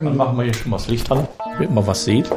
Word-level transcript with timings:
Dann 0.00 0.16
machen 0.16 0.36
wir 0.36 0.44
hier 0.44 0.54
schon 0.54 0.70
mal 0.70 0.78
das 0.78 0.88
Licht 0.88 1.10
an, 1.12 1.28
damit 1.52 1.70
man 1.70 1.86
was 1.86 2.04
sieht. 2.04 2.28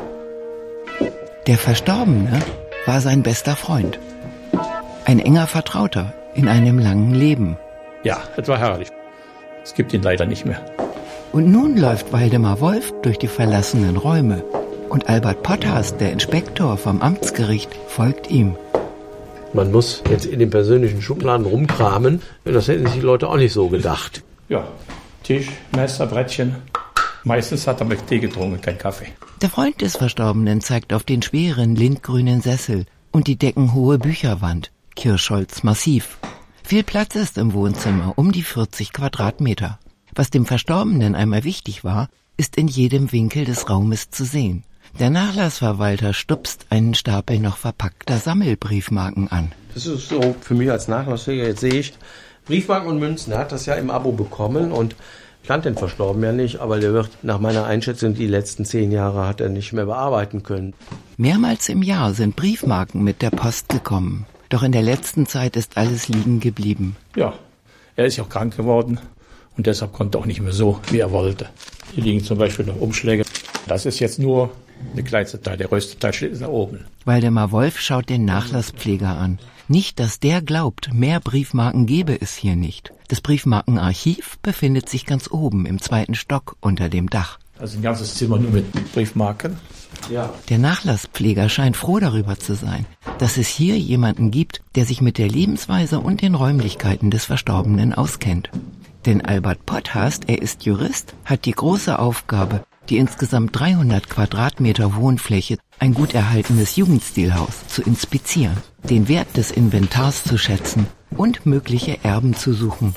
Der 1.48 1.58
Verstorbene 1.58 2.40
war 2.86 3.02
sein 3.02 3.24
bester 3.24 3.56
Freund. 3.56 4.00
Ein 5.06 5.20
enger 5.20 5.48
Vertrauter 5.48 6.14
in 6.36 6.48
einem 6.48 6.78
langen 6.78 7.16
Leben. 7.16 7.58
Ja, 8.04 8.20
es 8.38 8.48
war 8.48 8.60
herrlich. 8.60 8.90
Es 9.64 9.74
gibt 9.74 9.92
ihn 9.94 10.04
leider 10.04 10.26
nicht 10.26 10.46
mehr. 10.46 10.64
Und 11.32 11.52
nun 11.52 11.78
läuft 11.78 12.14
Waldemar 12.14 12.62
Wolf 12.62 12.94
durch 13.02 13.18
die 13.18 13.28
verlassenen 13.28 13.98
Räume. 13.98 14.44
Und 14.90 15.10
Albert 15.10 15.42
Potthast, 15.44 16.00
der 16.00 16.12
Inspektor 16.12 16.78
vom 16.78 17.02
Amtsgericht, 17.02 17.72
folgt 17.88 18.30
ihm. 18.30 18.56
Man 19.54 19.72
muss 19.72 20.04
jetzt 20.10 20.26
in 20.26 20.40
den 20.40 20.50
persönlichen 20.52 21.02
Schubladen 21.02 21.46
rumkramen. 21.46 22.22
Das 22.46 22.68
hätten 22.68 22.86
sich 22.86 22.96
die 22.96 23.02
Leute 23.02 23.28
auch 23.28 23.38
nicht 23.38 23.54
so 23.54 23.68
gedacht. 23.68 24.24
Ja, 24.48 24.68
Tisch, 25.24 25.50
Messer, 25.76 26.06
Brettchen. 26.06 26.56
Meistens 27.28 27.68
hat 27.68 27.82
er 27.82 27.86
mit 27.86 28.08
Tee 28.08 28.20
getrunken, 28.20 28.62
kein 28.62 28.78
Kaffee. 28.78 29.08
Der 29.42 29.50
Freund 29.50 29.82
des 29.82 29.98
Verstorbenen 29.98 30.62
zeigt 30.62 30.94
auf 30.94 31.04
den 31.04 31.22
schweren 31.22 31.76
lindgrünen 31.76 32.40
Sessel 32.40 32.86
und 33.12 33.28
die 33.28 33.36
deckenhohe 33.36 34.00
Bücherwand. 34.00 34.72
Kirschholz 34.96 35.62
massiv. 35.62 36.20
Viel 36.64 36.84
Platz 36.84 37.16
ist 37.16 37.38
im 37.38 37.52
Wohnzimmer, 37.52 38.14
um 38.16 38.32
die 38.32 38.44
40 38.44 38.94
Quadratmeter. 38.94 39.78
Was 40.16 40.30
dem 40.30 40.46
Verstorbenen 40.46 41.16
einmal 41.16 41.44
wichtig 41.44 41.84
war, 41.84 42.08
ist 42.38 42.56
in 42.56 42.70
jedem 42.70 43.12
Winkel 43.12 43.44
des 43.44 43.70
Raumes 43.70 44.10
zu 44.10 44.24
sehen. 44.24 44.64
Der 44.98 45.10
Nachlassverwalter 45.10 46.14
stupst 46.14 46.68
einen 46.70 46.96
Stapel 46.96 47.40
noch 47.40 47.58
verpackter 47.58 48.20
Sammelbriefmarken 48.20 49.30
an. 49.30 49.52
Das 49.74 49.86
ist 49.86 50.08
so 50.08 50.34
für 50.40 50.56
mich 50.56 50.72
als 50.72 50.88
Nachlassfähiger. 50.88 51.48
Jetzt 51.48 51.60
sehe 51.60 51.74
ich 51.74 51.94
Briefmarken 52.46 52.88
und 52.88 53.00
Münzen. 53.00 53.34
Er 53.34 53.40
hat 53.40 53.52
das 53.52 53.66
ja 53.66 53.76
im 53.76 53.90
Abo 53.92 54.14
bekommen 54.14 54.72
und 54.72 54.96
kannte 55.46 55.70
den 55.70 55.78
Verstorben 55.78 56.24
ja 56.24 56.32
nicht, 56.32 56.60
aber 56.60 56.80
der 56.80 56.94
wird 56.94 57.10
nach 57.24 57.40
meiner 57.40 57.66
Einschätzung 57.66 58.14
die 58.14 58.28
letzten 58.28 58.66
zehn 58.66 58.92
Jahre 58.92 59.28
hat 59.28 59.42
er 59.42 59.50
nicht 59.50 59.74
mehr 59.74 59.86
bearbeiten 59.86 60.44
können. 60.44 60.74
Mehrmals 61.18 61.70
im 61.70 61.84
Jahr 61.84 62.14
sind 62.14 62.36
Briefmarken 62.36 63.04
mit 63.04 63.22
der 63.22 63.32
Post 63.32 63.70
gekommen. 63.70 64.26
Doch 64.50 64.64
in 64.64 64.72
der 64.72 64.82
letzten 64.82 65.26
Zeit 65.26 65.56
ist 65.56 65.78
alles 65.78 66.08
liegen 66.08 66.40
geblieben. 66.40 66.96
Ja, 67.16 67.34
er 67.96 68.06
ist 68.06 68.18
ja 68.18 68.24
auch 68.24 68.30
krank 68.30 68.56
geworden 68.56 69.00
und 69.58 69.68
deshalb 69.68 69.94
konnte 69.94 70.18
er 70.18 70.22
auch 70.22 70.26
nicht 70.26 70.42
mehr 70.42 70.54
so, 70.54 70.80
wie 70.90 71.00
er 71.00 71.12
wollte. 71.12 71.48
Hier 71.94 72.04
liegen 72.04 72.24
zum 72.24 72.38
Beispiel 72.38 72.66
noch 72.66 72.80
Umschläge. 72.80 73.24
Das 73.68 73.86
ist 73.86 74.00
jetzt 74.00 74.20
nur 74.20 74.52
der 74.96 75.04
kleinste 75.04 75.42
Teil, 75.42 75.58
der 75.58 75.68
größte 75.68 76.00
Teil 76.00 76.14
steht 76.14 76.40
da 76.42 76.48
oben. 76.48 76.86
Waldemar 77.06 77.52
Wolf 77.52 77.80
schaut 77.80 78.10
den 78.10 78.26
Nachlasspfleger 78.26 79.10
an. 79.10 79.40
Nicht, 79.70 80.00
dass 80.00 80.20
der 80.20 80.42
glaubt, 80.42 80.94
mehr 80.94 81.20
Briefmarken 81.20 81.86
gebe 81.86 82.20
es 82.20 82.36
hier 82.36 82.56
nicht. 82.56 82.94
Das 83.10 83.20
Briefmarkenarchiv 83.20 84.38
befindet 84.42 84.88
sich 84.88 85.06
ganz 85.06 85.30
oben 85.30 85.66
im 85.66 85.82
zweiten 85.82 86.16
Stock 86.16 86.56
unter 86.62 86.88
dem 86.88 87.10
Dach. 87.10 87.38
Also 87.60 87.78
ein 87.78 87.82
ganzes 87.82 88.16
Zimmer 88.16 88.38
nur 88.38 88.52
mit 88.52 88.94
Briefmarken. 88.94 89.58
Ja. 90.10 90.34
Der 90.50 90.58
Nachlasspfleger 90.60 91.50
scheint 91.50 91.76
froh 91.76 92.00
darüber 92.00 92.38
zu 92.38 92.56
sein, 92.56 92.86
dass 93.18 93.38
es 93.38 93.48
hier 93.48 93.78
jemanden 93.78 94.32
gibt, 94.32 94.62
der 94.76 94.86
sich 94.86 95.02
mit 95.02 95.18
der 95.18 95.28
Lebensweise 95.28 96.00
und 96.00 96.22
den 96.22 96.36
Räumlichkeiten 96.36 97.12
des 97.12 97.26
Verstorbenen 97.26 97.94
auskennt. 97.94 98.50
Denn 99.06 99.26
Albert 99.26 99.66
Potthast, 99.66 100.30
er 100.30 100.42
ist 100.42 100.64
Jurist, 100.64 101.14
hat 101.26 101.46
die 101.46 101.52
große 101.52 101.98
Aufgabe, 101.98 102.64
die 102.90 102.98
insgesamt 102.98 103.58
300 103.58 104.10
Quadratmeter 104.10 104.96
Wohnfläche, 104.96 105.58
ein 105.80 105.94
gut 105.94 106.14
erhaltenes 106.14 106.76
Jugendstilhaus 106.76 107.68
zu 107.68 107.82
inspizieren, 107.82 108.58
den 108.84 109.08
Wert 109.08 109.38
des 109.38 109.52
Inventars 109.52 110.24
zu 110.24 110.38
schätzen 110.38 110.88
und 111.16 111.46
mögliche 111.46 111.98
Erben 112.04 112.36
zu 112.36 112.54
suchen. 112.54 112.96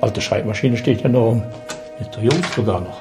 Alte 0.00 0.20
Schreibmaschine 0.20 0.76
steht 0.76 1.02
ja 1.02 1.08
noch 1.08 1.20
rum. 1.20 1.42
Ist 2.00 2.14
der 2.16 2.24
jung 2.24 2.42
sogar 2.54 2.80
noch. 2.80 3.00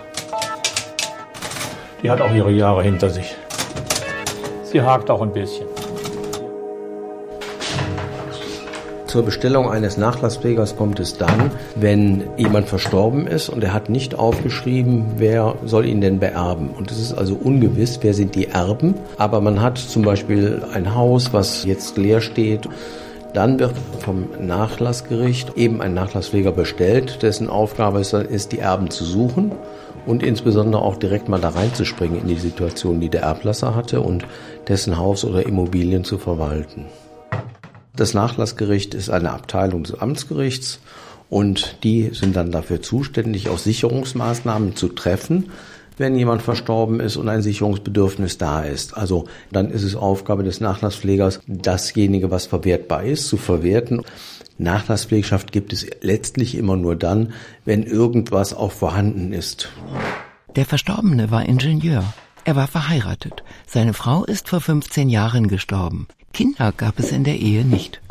Die 2.02 2.09
hat 2.09 2.21
auch 2.21 2.33
ihre 2.33 2.52
Jahre 2.52 2.83
hinter 2.83 3.10
sich. 3.10 3.36
Sie 4.64 4.81
hakt 4.81 5.10
auch 5.10 5.21
ein 5.21 5.33
bisschen. 5.33 5.73
Zur 9.13 9.25
Bestellung 9.25 9.69
eines 9.69 9.95
Nachlasspflegers 9.95 10.75
kommt 10.75 10.99
es 10.99 11.19
dann, 11.19 11.51
wenn 11.75 12.23
jemand 12.35 12.67
verstorben 12.67 13.27
ist 13.27 13.47
und 13.47 13.63
er 13.63 13.71
hat 13.71 13.87
nicht 13.87 14.15
aufgeschrieben, 14.15 15.05
wer 15.17 15.53
soll 15.63 15.85
ihn 15.85 16.01
denn 16.01 16.17
beerben. 16.17 16.71
Und 16.71 16.89
es 16.89 16.99
ist 16.99 17.13
also 17.13 17.35
ungewiss, 17.35 17.99
wer 18.01 18.15
sind 18.15 18.33
die 18.33 18.47
Erben. 18.47 18.95
Aber 19.19 19.39
man 19.39 19.61
hat 19.61 19.77
zum 19.77 20.01
Beispiel 20.01 20.63
ein 20.73 20.95
Haus, 20.95 21.31
was 21.31 21.63
jetzt 21.63 21.95
leer 21.95 22.21
steht. 22.21 22.67
Dann 23.35 23.59
wird 23.59 23.75
vom 23.99 24.29
Nachlassgericht 24.41 25.57
eben 25.57 25.80
ein 25.83 25.93
Nachlasspfleger 25.93 26.51
bestellt, 26.51 27.21
dessen 27.21 27.51
Aufgabe 27.51 27.99
es 27.99 28.09
dann 28.09 28.25
ist, 28.25 28.51
die 28.51 28.57
Erben 28.57 28.89
zu 28.89 29.05
suchen 29.05 29.51
und 30.07 30.23
insbesondere 30.23 30.81
auch 30.81 30.97
direkt 30.97 31.30
mal 31.30 31.39
da 31.39 31.49
reinzuspringen 31.49 32.21
in 32.21 32.27
die 32.30 32.39
Situation, 32.39 32.99
die 32.99 33.09
der 33.09 33.21
Erblasser 33.21 33.75
hatte 33.75 34.01
und 34.01 34.25
dessen 34.67 34.97
Haus 34.97 35.23
oder 35.23 35.45
Immobilien 35.45 36.03
zu 36.03 36.17
verwalten. 36.17 36.87
Das 37.95 38.15
Nachlassgericht 38.15 38.95
ist 38.95 39.11
eine 39.11 39.31
Abteilung 39.31 39.83
des 39.83 39.99
Amtsgerichts 39.99 40.80
und 41.30 41.77
die 41.83 42.09
sind 42.11 42.36
dann 42.36 42.52
dafür 42.52 42.81
zuständig, 42.81 43.49
auch 43.49 43.59
Sicherungsmaßnahmen 43.59 44.76
zu 44.76 44.87
treffen, 44.89 45.52
wenn 45.98 46.15
jemand 46.15 46.42
verstorben 46.42 46.99
ist 46.99 47.17
und 47.17 47.30
ein 47.30 47.43
Sicherungsbedürfnis 47.43 48.39
da 48.39 48.64
ist. 48.64 48.98
Also 48.98 49.26
dann 49.52 49.70
ist 49.70 49.83
es 49.83 49.95
Aufgabe 49.95 50.43
des 50.43 50.59
Nachlasspflegers, 50.59 51.42
dasjenige, 51.45 52.31
was 52.31 52.48
verwertbar 52.48 53.04
ist, 53.04 53.27
zu 53.27 53.37
verwerten. 53.37 54.02
Nachlasspflegschaft 54.58 55.52
gibt 55.52 55.71
es 55.71 55.86
letztlich 56.02 56.55
immer 56.55 56.77
nur 56.77 56.95
dann, 56.95 57.33
wenn 57.64 57.83
irgendwas 57.83 58.55
auch 58.55 58.71
vorhanden 58.71 59.33
ist. 59.33 59.70
Der 60.55 60.65
Verstorbene 60.65 61.30
war 61.30 61.45
Ingenieur. 61.45 62.04
Er 62.45 62.55
war 62.58 62.67
verheiratet. 62.67 63.43
Seine 63.65 63.93
Frau 63.93 64.26
ist 64.26 64.49
vor 64.49 64.59
15 64.59 65.09
Jahren 65.09 65.48
gestorben. 65.48 66.08
Kinder 66.33 66.73
gab 66.76 66.99
es 66.99 67.11
in 67.11 67.23
der 67.23 67.36
Ehe 67.36 67.64
nicht. 67.64 68.02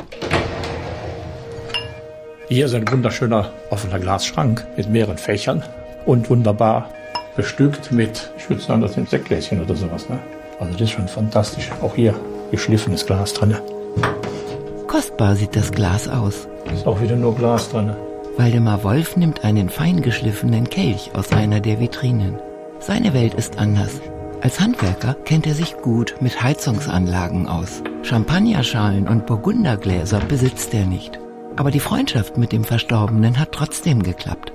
Hier 2.49 2.65
ist 2.65 2.73
ein 2.73 2.89
wunderschöner 2.89 3.51
offener 3.69 3.99
Glasschrank 3.99 4.65
mit 4.75 4.89
mehreren 4.89 5.17
Fächern 5.17 5.63
und 6.05 6.29
wunderbar 6.29 6.89
bestückt 7.35 7.91
mit, 7.91 8.31
ich 8.37 8.49
würde 8.49 8.61
sagen, 8.61 8.81
das 8.81 8.93
sind 8.93 9.09
Sektgläschen 9.09 9.61
oder 9.61 9.75
sowas. 9.75 10.09
Ne? 10.09 10.19
Also 10.59 10.73
das 10.73 10.81
ist 10.81 10.91
schon 10.91 11.07
fantastisch. 11.07 11.71
Auch 11.81 11.95
hier 11.95 12.15
geschliffenes 12.51 13.05
Glas 13.05 13.33
drin. 13.33 13.55
Kostbar 14.87 15.35
sieht 15.35 15.55
das 15.55 15.71
Glas 15.71 16.07
aus. 16.07 16.47
Ist 16.73 16.87
auch 16.87 17.01
wieder 17.01 17.15
nur 17.15 17.35
Glas 17.35 17.69
drin. 17.69 17.95
Waldemar 18.37 18.83
Wolf 18.83 19.15
nimmt 19.15 19.43
einen 19.43 19.69
fein 19.69 20.01
geschliffenen 20.01 20.69
Kelch 20.69 21.11
aus 21.13 21.31
einer 21.31 21.59
der 21.59 21.79
Vitrinen. 21.79 22.37
Seine 22.79 23.13
Welt 23.13 23.35
ist 23.35 23.59
anders. 23.59 24.01
Als 24.43 24.59
Handwerker 24.59 25.13
kennt 25.13 25.47
er 25.47 25.53
sich 25.53 25.77
gut 25.77 26.15
mit 26.19 26.43
Heizungsanlagen 26.43 27.47
aus. 27.47 27.81
Champagnerschalen 28.01 29.07
und 29.07 29.25
Burgundergläser 29.25 30.19
besitzt 30.19 30.73
er 30.73 30.85
nicht. 30.85 31.17
Aber 31.55 31.71
die 31.71 31.79
Freundschaft 31.79 32.37
mit 32.37 32.51
dem 32.51 32.65
Verstorbenen 32.65 33.39
hat 33.39 33.53
trotzdem 33.53 34.03
geklappt. 34.03 34.51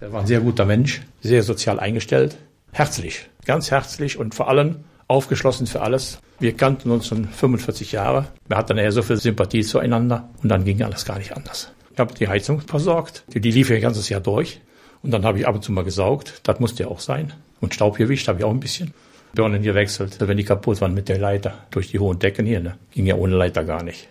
Er 0.00 0.12
war 0.12 0.22
ein 0.22 0.26
sehr 0.26 0.40
guter 0.40 0.64
Mensch, 0.64 1.02
sehr 1.20 1.44
sozial 1.44 1.78
eingestellt, 1.78 2.36
herzlich, 2.72 3.30
ganz 3.44 3.70
herzlich 3.70 4.18
und 4.18 4.34
vor 4.34 4.48
allem 4.48 4.78
aufgeschlossen 5.06 5.68
für 5.68 5.80
alles. 5.80 6.18
Wir 6.40 6.56
kannten 6.56 6.90
uns 6.90 7.06
schon 7.06 7.26
45 7.28 7.92
Jahre. 7.92 8.26
Wir 8.48 8.56
hatten 8.56 8.76
eher 8.76 8.90
so 8.90 9.02
viel 9.02 9.18
Sympathie 9.18 9.62
zueinander 9.62 10.30
und 10.42 10.48
dann 10.48 10.64
ging 10.64 10.82
alles 10.82 11.04
gar 11.04 11.18
nicht 11.18 11.36
anders. 11.36 11.70
Ich 11.92 12.00
habe 12.00 12.12
die 12.12 12.26
Heizung 12.26 12.60
versorgt, 12.60 13.22
die, 13.32 13.40
die 13.40 13.52
lief 13.52 13.70
ja 13.70 13.76
ein 13.76 13.82
ganzes 13.82 14.08
Jahr 14.08 14.20
durch. 14.20 14.62
Und 15.00 15.12
dann 15.12 15.24
habe 15.24 15.38
ich 15.38 15.46
ab 15.46 15.54
und 15.54 15.62
zu 15.62 15.70
mal 15.70 15.84
gesaugt, 15.84 16.40
das 16.42 16.58
musste 16.58 16.82
ja 16.82 16.88
auch 16.88 16.98
sein. 16.98 17.34
Und 17.60 17.74
Staub 17.74 17.96
gewischt 17.96 18.28
habe 18.28 18.38
ich 18.38 18.44
auch 18.44 18.50
ein 18.50 18.60
bisschen. 18.60 18.92
Birnen 19.34 19.62
gewechselt, 19.62 20.16
wenn 20.20 20.36
die 20.36 20.44
kaputt 20.44 20.80
waren 20.80 20.94
mit 20.94 21.08
der 21.08 21.18
Leiter 21.18 21.54
durch 21.70 21.90
die 21.90 21.98
hohen 21.98 22.18
Decken 22.18 22.46
hier. 22.46 22.60
Ne? 22.60 22.76
Ging 22.92 23.06
ja 23.06 23.14
ohne 23.14 23.36
Leiter 23.36 23.64
gar 23.64 23.82
nicht. 23.82 24.08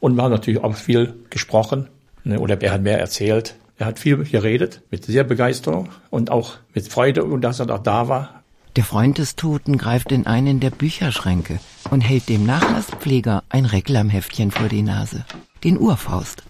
Und 0.00 0.16
wir 0.16 0.22
haben 0.22 0.32
natürlich 0.32 0.62
auch 0.62 0.74
viel 0.74 1.14
gesprochen. 1.30 1.88
Ne? 2.24 2.40
Oder 2.40 2.60
er 2.60 2.72
hat 2.72 2.82
mehr 2.82 2.98
erzählt. 2.98 3.54
Er 3.78 3.86
hat 3.86 3.98
viel 3.98 4.16
geredet, 4.24 4.82
mit 4.90 5.06
sehr 5.06 5.24
Begeisterung 5.24 5.88
und 6.10 6.30
auch 6.30 6.56
mit 6.74 6.86
Freude, 6.88 7.24
dass 7.40 7.60
er 7.60 7.66
da 7.66 7.78
da 7.78 8.08
war. 8.08 8.42
Der 8.76 8.84
Freund 8.84 9.18
des 9.18 9.36
Toten 9.36 9.78
greift 9.78 10.12
in 10.12 10.26
einen 10.26 10.60
der 10.60 10.70
Bücherschränke 10.70 11.58
und 11.90 12.02
hält 12.02 12.28
dem 12.28 12.44
Nachlasspfleger 12.44 13.42
ein 13.48 13.64
Reklamheftchen 13.64 14.50
vor 14.50 14.68
die 14.68 14.82
Nase. 14.82 15.24
Den 15.64 15.78
Urfaust. 15.78 16.42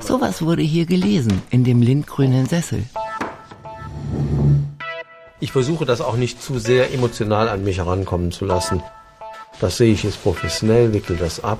Sowas 0.00 0.42
wurde 0.42 0.62
hier 0.62 0.86
gelesen, 0.86 1.40
in 1.50 1.64
dem 1.64 1.82
lindgrünen 1.82 2.46
Sessel. 2.46 2.82
Ich 5.38 5.52
versuche 5.52 5.84
das 5.84 6.00
auch 6.00 6.16
nicht 6.16 6.42
zu 6.42 6.58
sehr 6.58 6.94
emotional 6.94 7.48
an 7.48 7.62
mich 7.62 7.78
herankommen 7.78 8.32
zu 8.32 8.46
lassen. 8.46 8.82
Das 9.60 9.76
sehe 9.76 9.92
ich 9.92 10.02
jetzt 10.02 10.22
professionell, 10.22 10.94
wickel 10.94 11.16
das 11.16 11.44
ab. 11.44 11.58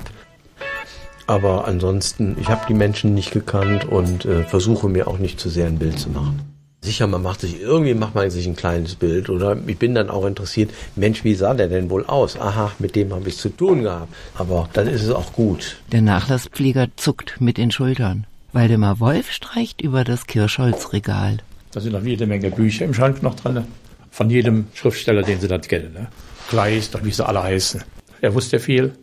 Aber 1.26 1.66
ansonsten, 1.66 2.36
ich 2.40 2.48
habe 2.48 2.64
die 2.68 2.74
Menschen 2.74 3.12
nicht 3.14 3.32
gekannt 3.32 3.84
und 3.84 4.24
äh, 4.24 4.44
versuche 4.44 4.88
mir 4.88 5.08
auch 5.08 5.18
nicht 5.18 5.40
zu 5.40 5.50
sehr 5.50 5.66
ein 5.66 5.78
Bild 5.78 5.98
zu 5.98 6.08
machen. 6.08 6.40
Sicher, 6.82 7.06
man 7.06 7.22
macht 7.22 7.40
sich, 7.40 7.60
irgendwie 7.60 7.94
macht 7.94 8.14
man 8.14 8.30
sich 8.30 8.46
ein 8.46 8.54
kleines 8.54 8.94
Bild 8.94 9.28
oder 9.28 9.56
ich 9.66 9.76
bin 9.76 9.94
dann 9.94 10.08
auch 10.08 10.24
interessiert, 10.24 10.70
Mensch, 10.94 11.24
wie 11.24 11.34
sah 11.34 11.52
der 11.52 11.68
denn 11.68 11.90
wohl 11.90 12.06
aus? 12.06 12.38
Aha, 12.38 12.70
mit 12.78 12.94
dem 12.94 13.12
habe 13.12 13.28
ich 13.28 13.36
zu 13.36 13.48
tun 13.48 13.82
gehabt. 13.82 14.14
Aber 14.36 14.68
dann 14.72 14.86
ist 14.86 15.02
es 15.02 15.10
auch 15.10 15.32
gut. 15.32 15.78
Der 15.92 16.02
Nachlasspfleger 16.02 16.88
zuckt 16.96 17.40
mit 17.40 17.58
den 17.58 17.72
Schultern. 17.72 18.26
Waldemar 18.52 19.00
Wolf 19.00 19.32
streicht 19.32 19.82
über 19.82 20.04
das 20.04 20.26
Kirschholzregal. 20.26 21.38
Da 21.76 21.82
sind 21.82 21.92
noch 21.92 22.02
jede 22.02 22.26
Menge 22.26 22.50
Bücher 22.50 22.86
im 22.86 22.94
Schrank 22.94 23.22
noch 23.22 23.34
dran. 23.34 23.66
Von 24.10 24.30
jedem 24.30 24.68
Schriftsteller, 24.72 25.22
den 25.22 25.40
Sie 25.40 25.46
da 25.46 25.58
kennen. 25.58 25.92
Ne? 25.92 26.06
Kleist 26.48 26.94
und 26.94 27.04
wie 27.04 27.10
sie 27.10 27.26
alle 27.26 27.42
heißen. 27.42 27.84
Er 28.22 28.32
wusste 28.32 28.60
viel. 28.60 28.94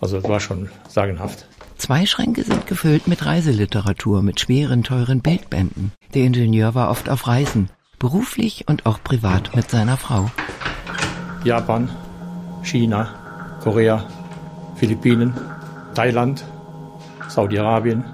Also 0.00 0.26
war 0.26 0.40
schon 0.40 0.70
sagenhaft. 0.88 1.46
Zwei 1.76 2.06
Schränke 2.06 2.42
sind 2.42 2.66
gefüllt 2.66 3.06
mit 3.06 3.26
Reiseliteratur, 3.26 4.22
mit 4.22 4.40
schweren, 4.40 4.82
teuren 4.82 5.20
Bildbänden. 5.20 5.92
Der 6.14 6.22
Ingenieur 6.24 6.74
war 6.74 6.88
oft 6.88 7.10
auf 7.10 7.26
Reisen, 7.26 7.68
beruflich 7.98 8.64
und 8.66 8.86
auch 8.86 9.04
privat 9.04 9.54
mit 9.54 9.70
seiner 9.70 9.98
Frau. 9.98 10.30
Japan, 11.44 11.90
China, 12.62 13.58
Korea, 13.62 14.08
Philippinen, 14.76 15.34
Thailand, 15.94 16.46
Saudi-Arabien, 17.28 18.04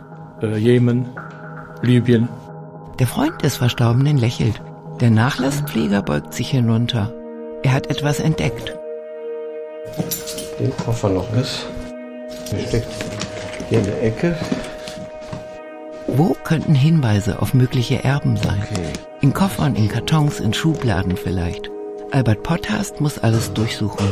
äh, 0.43 0.57
Jemen, 0.57 1.07
Libyen. 1.83 2.29
Der 2.99 3.07
Freund 3.07 3.43
des 3.43 3.57
Verstorbenen 3.57 4.17
lächelt. 4.17 4.63
Der 5.01 5.11
Nachlasspfleger 5.11 6.01
beugt 6.01 6.33
sich 6.33 6.51
hinunter. 6.51 7.13
Er 7.63 7.73
hat 7.75 7.89
etwas 7.89 8.21
entdeckt. 8.21 8.75
Den 10.59 10.75
Koffer 10.79 11.11
noch 11.11 11.31
ist. 11.35 11.67
Hier 12.49 12.67
steckt 12.67 12.89
hier 13.69 13.81
in 13.81 13.85
der 13.85 14.03
Ecke. 14.03 14.37
Wo 16.07 16.35
könnten 16.45 16.75
Hinweise 16.75 17.43
auf 17.43 17.53
mögliche 17.53 18.03
Erben 18.03 18.39
sein? 18.39 18.63
Okay. 18.71 18.93
In 19.21 19.35
Koffern, 19.35 19.77
in 19.77 19.89
Kartons, 19.89 20.41
in 20.41 20.55
Schubladen 20.55 21.17
vielleicht. 21.17 21.71
Albert 22.13 22.43
Potthast 22.45 23.01
muss 23.03 23.19
alles 23.19 23.53
durchsuchen. 23.53 24.07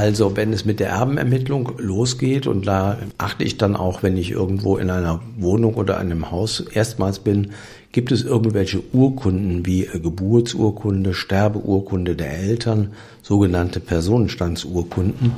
Also 0.00 0.34
wenn 0.34 0.54
es 0.54 0.64
mit 0.64 0.80
der 0.80 0.88
Erbenermittlung 0.88 1.72
losgeht 1.76 2.46
und 2.46 2.66
da 2.66 2.96
achte 3.18 3.44
ich 3.44 3.58
dann 3.58 3.76
auch, 3.76 4.02
wenn 4.02 4.16
ich 4.16 4.30
irgendwo 4.30 4.78
in 4.78 4.88
einer 4.88 5.20
Wohnung 5.36 5.74
oder 5.74 5.98
einem 5.98 6.30
Haus 6.30 6.60
erstmals 6.72 7.18
bin, 7.18 7.50
gibt 7.92 8.10
es 8.10 8.22
irgendwelche 8.22 8.82
Urkunden 8.94 9.66
wie 9.66 9.82
Geburtsurkunde, 9.92 11.12
Sterbeurkunde 11.12 12.16
der 12.16 12.32
Eltern, 12.32 12.92
sogenannte 13.20 13.78
Personenstandsurkunden, 13.78 15.32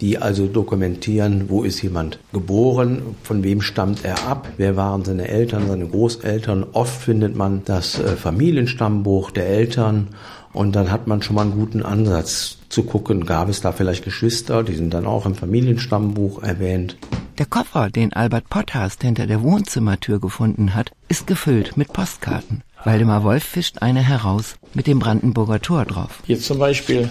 die 0.00 0.18
also 0.18 0.46
dokumentieren, 0.46 1.44
wo 1.48 1.62
ist 1.62 1.80
jemand 1.80 2.18
geboren, 2.32 3.02
von 3.22 3.44
wem 3.44 3.60
stammt 3.60 4.04
er 4.04 4.26
ab, 4.26 4.48
wer 4.56 4.74
waren 4.74 5.04
seine 5.04 5.28
Eltern, 5.28 5.68
seine 5.68 5.86
Großeltern. 5.86 6.66
Oft 6.72 7.02
findet 7.02 7.36
man 7.36 7.62
das 7.64 8.00
äh, 8.00 8.16
Familienstammbuch 8.16 9.30
der 9.30 9.46
Eltern 9.46 10.08
und 10.58 10.74
dann 10.74 10.90
hat 10.90 11.06
man 11.06 11.22
schon 11.22 11.36
mal 11.36 11.42
einen 11.42 11.52
guten 11.52 11.84
Ansatz 11.84 12.58
zu 12.68 12.82
gucken, 12.82 13.26
gab 13.26 13.48
es 13.48 13.60
da 13.60 13.70
vielleicht 13.70 14.04
Geschwister, 14.04 14.64
die 14.64 14.74
sind 14.74 14.92
dann 14.92 15.06
auch 15.06 15.24
im 15.24 15.36
Familienstammbuch 15.36 16.42
erwähnt. 16.42 16.96
Der 17.38 17.46
Koffer, 17.46 17.90
den 17.90 18.12
Albert 18.12 18.50
Potthast 18.50 19.02
hinter 19.04 19.28
der 19.28 19.44
Wohnzimmertür 19.44 20.18
gefunden 20.18 20.74
hat, 20.74 20.90
ist 21.06 21.28
gefüllt 21.28 21.76
mit 21.76 21.92
Postkarten. 21.92 22.64
Waldemar 22.82 23.22
Wolf 23.22 23.44
fischt 23.44 23.82
eine 23.82 24.00
heraus 24.00 24.56
mit 24.74 24.88
dem 24.88 24.98
Brandenburger 24.98 25.62
Tor 25.62 25.84
drauf. 25.84 26.24
Hier 26.26 26.40
zum 26.40 26.58
Beispiel, 26.58 27.08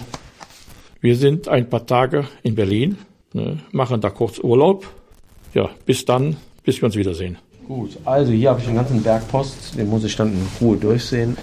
wir 1.00 1.16
sind 1.16 1.48
ein 1.48 1.70
paar 1.70 1.86
Tage 1.86 2.28
in 2.42 2.54
Berlin, 2.54 2.98
ne, 3.32 3.60
machen 3.72 4.02
da 4.02 4.10
kurz 4.10 4.38
Urlaub. 4.38 4.86
Ja, 5.54 5.70
bis 5.86 6.04
dann, 6.04 6.36
bis 6.64 6.82
wir 6.82 6.84
uns 6.84 6.96
wiedersehen. 6.96 7.38
Gut, 7.66 7.96
also 8.04 8.30
hier 8.30 8.50
habe 8.50 8.60
ich 8.60 8.66
einen 8.66 8.76
ganzen 8.76 9.02
Berg 9.02 9.26
Post, 9.28 9.78
den 9.78 9.88
muss 9.88 10.04
ich 10.04 10.16
dann 10.16 10.34
in 10.34 10.46
Ruhe 10.60 10.76
durchsehen. 10.76 11.38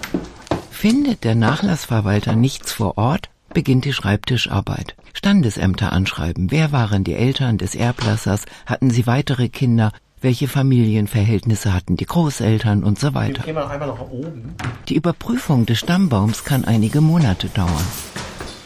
Findet 0.78 1.24
der 1.24 1.34
Nachlassverwalter 1.34 2.36
nichts 2.36 2.70
vor 2.70 2.98
Ort, 2.98 3.30
beginnt 3.54 3.86
die 3.86 3.94
Schreibtischarbeit. 3.94 4.94
Standesämter 5.14 5.90
anschreiben. 5.90 6.50
Wer 6.50 6.70
waren 6.70 7.02
die 7.02 7.14
Eltern 7.14 7.56
des 7.56 7.74
Erblassers? 7.74 8.42
Hatten 8.66 8.90
sie 8.90 9.06
weitere 9.06 9.48
Kinder? 9.48 9.90
Welche 10.20 10.48
Familienverhältnisse 10.48 11.72
hatten 11.72 11.96
die 11.96 12.04
Großeltern 12.04 12.84
und 12.84 13.00
so 13.00 13.14
weiter? 13.14 13.42
Gehen 13.42 13.56
wir 13.56 13.70
einmal 13.70 13.88
nach 13.88 14.00
oben. 14.00 14.54
Die 14.90 14.96
Überprüfung 14.96 15.64
des 15.64 15.78
Stammbaums 15.78 16.44
kann 16.44 16.66
einige 16.66 17.00
Monate 17.00 17.48
dauern. 17.48 17.86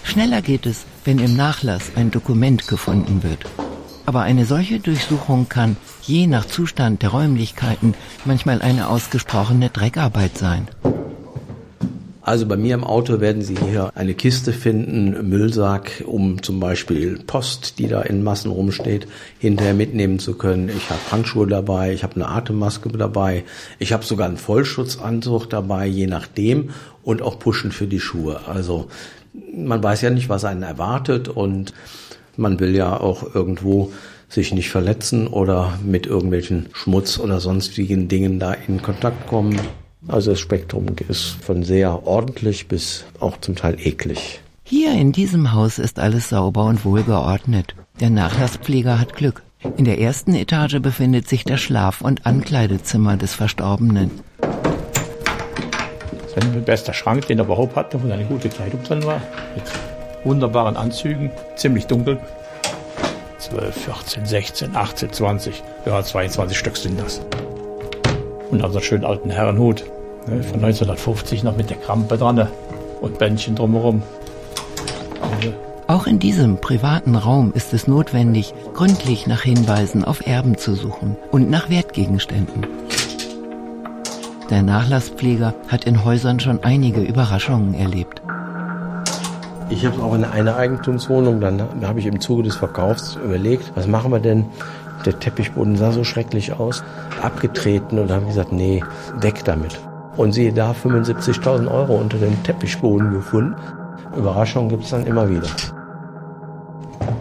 Schneller 0.02 0.42
geht 0.42 0.66
es, 0.66 0.86
wenn 1.04 1.20
im 1.20 1.36
Nachlass 1.36 1.92
ein 1.94 2.10
Dokument 2.10 2.66
gefunden 2.66 3.22
wird. 3.22 3.46
Aber 4.04 4.22
eine 4.22 4.46
solche 4.46 4.80
Durchsuchung 4.80 5.48
kann, 5.48 5.76
je 6.02 6.26
nach 6.26 6.46
Zustand 6.46 7.02
der 7.02 7.10
Räumlichkeiten, 7.10 7.94
manchmal 8.24 8.62
eine 8.62 8.88
ausgesprochene 8.88 9.70
Dreckarbeit 9.70 10.36
sein. 10.36 10.66
Also 12.22 12.46
bei 12.46 12.56
mir 12.56 12.74
im 12.74 12.84
Auto 12.84 13.20
werden 13.20 13.40
Sie 13.40 13.56
hier 13.56 13.90
eine 13.94 14.14
Kiste 14.14 14.52
finden, 14.52 15.28
Müllsack, 15.28 16.04
um 16.06 16.42
zum 16.42 16.60
Beispiel 16.60 17.18
Post, 17.26 17.78
die 17.78 17.88
da 17.88 18.02
in 18.02 18.22
Massen 18.22 18.50
rumsteht, 18.50 19.06
hinterher 19.38 19.72
mitnehmen 19.72 20.18
zu 20.18 20.34
können. 20.34 20.68
Ich 20.68 20.90
habe 20.90 21.00
Handschuhe 21.10 21.46
dabei, 21.46 21.94
ich 21.94 22.02
habe 22.02 22.16
eine 22.16 22.28
Atemmaske 22.28 22.90
dabei, 22.90 23.44
ich 23.78 23.92
habe 23.92 24.04
sogar 24.04 24.28
einen 24.28 24.36
Vollschutzanzug 24.36 25.48
dabei, 25.48 25.86
je 25.86 26.06
nachdem, 26.06 26.70
und 27.02 27.22
auch 27.22 27.38
Puschen 27.38 27.72
für 27.72 27.86
die 27.86 28.00
Schuhe. 28.00 28.40
Also 28.46 28.88
man 29.54 29.82
weiß 29.82 30.02
ja 30.02 30.10
nicht, 30.10 30.28
was 30.28 30.44
einen 30.44 30.62
erwartet 30.62 31.28
und 31.28 31.72
man 32.36 32.60
will 32.60 32.74
ja 32.74 33.00
auch 33.00 33.34
irgendwo 33.34 33.92
sich 34.28 34.52
nicht 34.52 34.70
verletzen 34.70 35.26
oder 35.26 35.78
mit 35.84 36.06
irgendwelchen 36.06 36.66
Schmutz 36.72 37.18
oder 37.18 37.40
sonstigen 37.40 38.08
Dingen 38.08 38.38
da 38.38 38.52
in 38.52 38.82
Kontakt 38.82 39.26
kommen. 39.26 39.58
Also 40.08 40.32
das 40.32 40.40
Spektrum 40.40 40.86
ist 41.08 41.36
von 41.42 41.62
sehr 41.62 42.06
ordentlich 42.06 42.68
bis 42.68 43.04
auch 43.20 43.38
zum 43.40 43.56
Teil 43.56 43.76
eklig. 43.78 44.40
Hier 44.64 44.92
in 44.92 45.12
diesem 45.12 45.52
Haus 45.52 45.78
ist 45.78 45.98
alles 45.98 46.28
sauber 46.28 46.64
und 46.64 46.84
wohlgeordnet. 46.84 47.74
Der 48.00 48.10
Nachlasspfleger 48.10 48.98
hat 48.98 49.14
Glück. 49.14 49.42
In 49.76 49.84
der 49.84 50.00
ersten 50.00 50.34
Etage 50.34 50.80
befindet 50.80 51.28
sich 51.28 51.44
das 51.44 51.60
Schlaf- 51.60 52.00
und 52.00 52.24
Ankleidezimmer 52.24 53.16
des 53.16 53.34
Verstorbenen. 53.34 54.10
Sein 56.34 56.64
bester 56.64 56.94
Schrank, 56.94 57.26
den 57.26 57.38
er 57.38 57.44
überhaupt 57.44 57.76
hatte, 57.76 58.02
wo 58.02 58.08
seine 58.08 58.24
gute 58.24 58.48
Kleidung 58.48 58.82
drin 58.84 59.04
war. 59.04 59.20
Mit 59.54 59.64
wunderbaren 60.24 60.76
Anzügen, 60.76 61.30
ziemlich 61.56 61.86
dunkel. 61.86 62.18
12, 63.38 63.74
14, 63.74 64.26
16, 64.26 64.76
18, 64.76 65.12
20, 65.12 65.62
ja 65.86 66.02
22 66.02 66.56
Stück 66.56 66.76
sind 66.76 67.00
das. 67.00 67.20
Und 68.50 68.62
also 68.62 68.78
einen 68.78 68.84
schönen 68.84 69.04
alten 69.04 69.30
Herrenhut 69.30 69.84
ne, 70.26 70.42
von 70.42 70.56
1950 70.64 71.44
noch 71.44 71.56
mit 71.56 71.70
der 71.70 71.76
Krampe 71.76 72.18
dran 72.18 72.48
und 73.00 73.18
Bändchen 73.18 73.54
drumherum. 73.54 74.02
Also, 75.22 75.52
Auch 75.86 76.06
in 76.06 76.18
diesem 76.18 76.58
privaten 76.58 77.14
Raum 77.14 77.52
ist 77.54 77.72
es 77.72 77.86
notwendig, 77.86 78.54
gründlich 78.74 79.26
nach 79.26 79.42
Hinweisen 79.42 80.04
auf 80.04 80.26
Erben 80.26 80.56
zu 80.56 80.74
suchen 80.74 81.16
und 81.30 81.50
nach 81.50 81.70
Wertgegenständen. 81.70 82.66
Der 84.50 84.62
Nachlasspfleger 84.62 85.54
hat 85.68 85.84
in 85.84 86.04
Häusern 86.04 86.40
schon 86.40 86.64
einige 86.64 87.00
Überraschungen 87.00 87.74
erlebt. 87.74 88.20
Ich 89.68 89.86
habe 89.86 90.02
auch 90.02 90.14
in 90.14 90.24
einer 90.24 90.56
Eigentumswohnung, 90.56 91.40
dann 91.40 91.62
habe 91.84 92.00
ich 92.00 92.06
im 92.06 92.20
Zuge 92.20 92.42
des 92.42 92.56
Verkaufs 92.56 93.16
überlegt, 93.24 93.70
was 93.76 93.86
machen 93.86 94.10
wir 94.10 94.18
denn? 94.18 94.46
Der 95.04 95.18
Teppichboden 95.18 95.76
sah 95.76 95.92
so 95.92 96.04
schrecklich 96.04 96.52
aus, 96.52 96.82
abgetreten 97.22 97.98
und 97.98 98.10
haben 98.10 98.26
gesagt, 98.26 98.52
nee, 98.52 98.82
weg 99.20 99.44
damit. 99.44 99.80
Und 100.16 100.32
siehe 100.32 100.52
da, 100.52 100.72
75.000 100.72 101.70
Euro 101.70 101.96
unter 101.96 102.18
dem 102.18 102.42
Teppichboden 102.42 103.12
gefunden. 103.12 103.54
Überraschungen 104.16 104.68
gibt 104.68 104.84
es 104.84 104.90
dann 104.90 105.06
immer 105.06 105.28
wieder. 105.30 105.48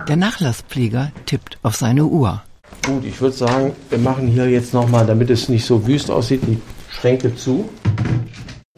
Der 0.08 0.18
Nachlasspfleger 0.18 1.12
tippt 1.26 1.60
auf 1.62 1.76
seine 1.76 2.06
Uhr. 2.06 2.42
Gut, 2.86 3.06
ich 3.06 3.22
würde 3.22 3.36
sagen, 3.36 3.74
wir 3.90 4.00
machen 4.00 4.28
hier 4.28 4.50
jetzt 4.50 4.74
nochmal, 4.74 5.06
damit 5.06 5.30
es 5.30 5.50
nicht 5.50 5.66
so 5.66 5.86
wüst 5.86 6.10
aussieht, 6.10 6.42
die 6.48 6.60
Schränke 6.90 7.36
zu. 7.36 7.70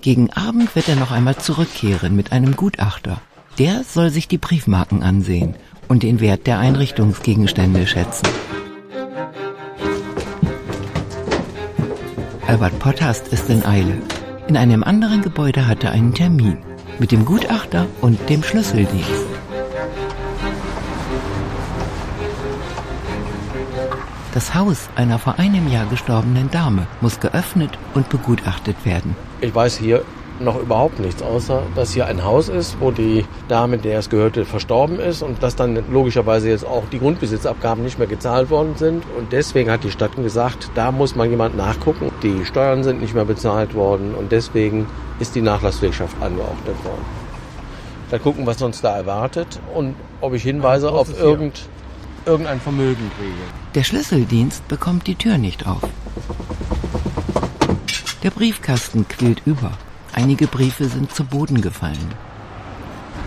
Gegen 0.02 0.32
Abend 0.32 0.76
wird 0.76 0.90
er 0.90 0.96
noch 0.96 1.12
einmal 1.12 1.38
zurückkehren 1.38 2.16
mit 2.16 2.32
einem 2.32 2.56
Gutachter. 2.56 3.22
Der 3.60 3.84
soll 3.84 4.10
sich 4.10 4.28
die 4.28 4.38
Briefmarken 4.38 5.04
ansehen 5.04 5.56
und 5.88 6.04
den 6.04 6.20
Wert 6.20 6.48
der 6.48 6.60
Einrichtungsgegenstände 6.60 7.86
schätzen. 7.86 8.28
Albert 12.52 12.80
Potthast 12.80 13.30
ist 13.30 13.50
in 13.50 13.66
Eile. 13.66 14.02
In 14.50 14.58
einem 14.58 14.84
anderen 14.84 15.22
Gebäude 15.22 15.68
hat 15.68 15.86
er 15.86 15.92
einen 15.92 16.14
Termin 16.14 16.58
mit 17.00 17.14
dem 17.14 17.24
Gutachter 17.24 17.88
und 18.02 18.20
dem 18.30 18.44
Schlüsseldienst. 18.44 19.26
Das 24.34 24.54
Haus 24.54 24.90
einer 24.98 25.18
vor 25.18 25.40
einem 25.40 25.72
Jahr 25.72 25.86
gestorbenen 25.86 26.52
Dame 26.52 26.88
muss 27.00 27.22
geöffnet 27.22 27.72
und 27.94 28.10
begutachtet 28.10 28.76
werden. 28.84 29.16
Ich 29.40 29.56
weiß, 29.56 29.78
hier 29.78 30.04
noch 30.44 30.60
überhaupt 30.60 31.00
nichts, 31.00 31.22
außer 31.22 31.64
dass 31.76 31.92
hier 31.92 32.06
ein 32.06 32.24
Haus 32.24 32.50
ist, 32.50 32.78
wo 32.80 32.92
die 32.92 33.26
Dame, 33.48 33.78
der 33.78 34.00
es 34.00 34.10
gehörte, 34.10 34.46
verstorben 34.46 35.00
ist 35.00 35.22
und 35.22 35.42
dass 35.44 35.56
dann 35.56 35.84
logischerweise 35.92 36.50
jetzt 36.50 36.66
auch 36.66 36.84
die 36.92 37.00
Grundbesitzabgaben 37.00 37.84
nicht 37.84 37.98
mehr 37.98 38.08
gezahlt 38.08 38.50
worden 38.50 38.76
sind. 38.76 39.04
Und 39.18 39.32
deswegen 39.32 39.72
hat 39.72 39.84
die 39.84 39.92
Stadt 39.92 40.16
gesagt, 40.16 40.72
da 40.76 40.92
muss 40.92 41.16
mal 41.16 41.28
jemand 41.28 41.56
nachgucken. 41.56 42.12
Die 42.24 42.46
Steuern 42.46 42.84
sind 42.84 43.02
nicht 43.02 43.14
mehr 43.14 43.26
bezahlt 43.26 43.74
worden 43.74 44.14
und 44.16 44.32
deswegen 44.32 44.88
ist 45.20 45.36
die 45.36 45.42
Nachlasswirtschaft 45.42 46.16
angeordnet 46.22 46.76
worden. 46.84 47.06
Da 48.10 48.20
gucken, 48.20 48.46
was 48.46 48.62
uns 48.62 48.82
da 48.82 48.98
erwartet 48.98 49.60
und 49.74 49.96
ob 50.20 50.34
ich 50.34 50.44
Hinweise 50.44 50.92
auf 50.92 51.18
irgend, 51.18 51.70
irgendein 52.26 52.60
Vermögen 52.60 53.10
kriege. 53.18 53.34
Der 53.74 53.84
Schlüsseldienst 53.84 54.68
bekommt 54.68 55.08
die 55.08 55.16
Tür 55.16 55.38
nicht 55.38 55.66
auf. 55.66 55.82
Der 58.24 58.30
Briefkasten 58.30 59.08
quillt 59.08 59.42
über. 59.46 59.72
Einige 60.22 60.46
Briefe 60.46 60.86
sind 60.86 61.12
zu 61.12 61.24
Boden 61.24 61.62
gefallen. 61.62 62.14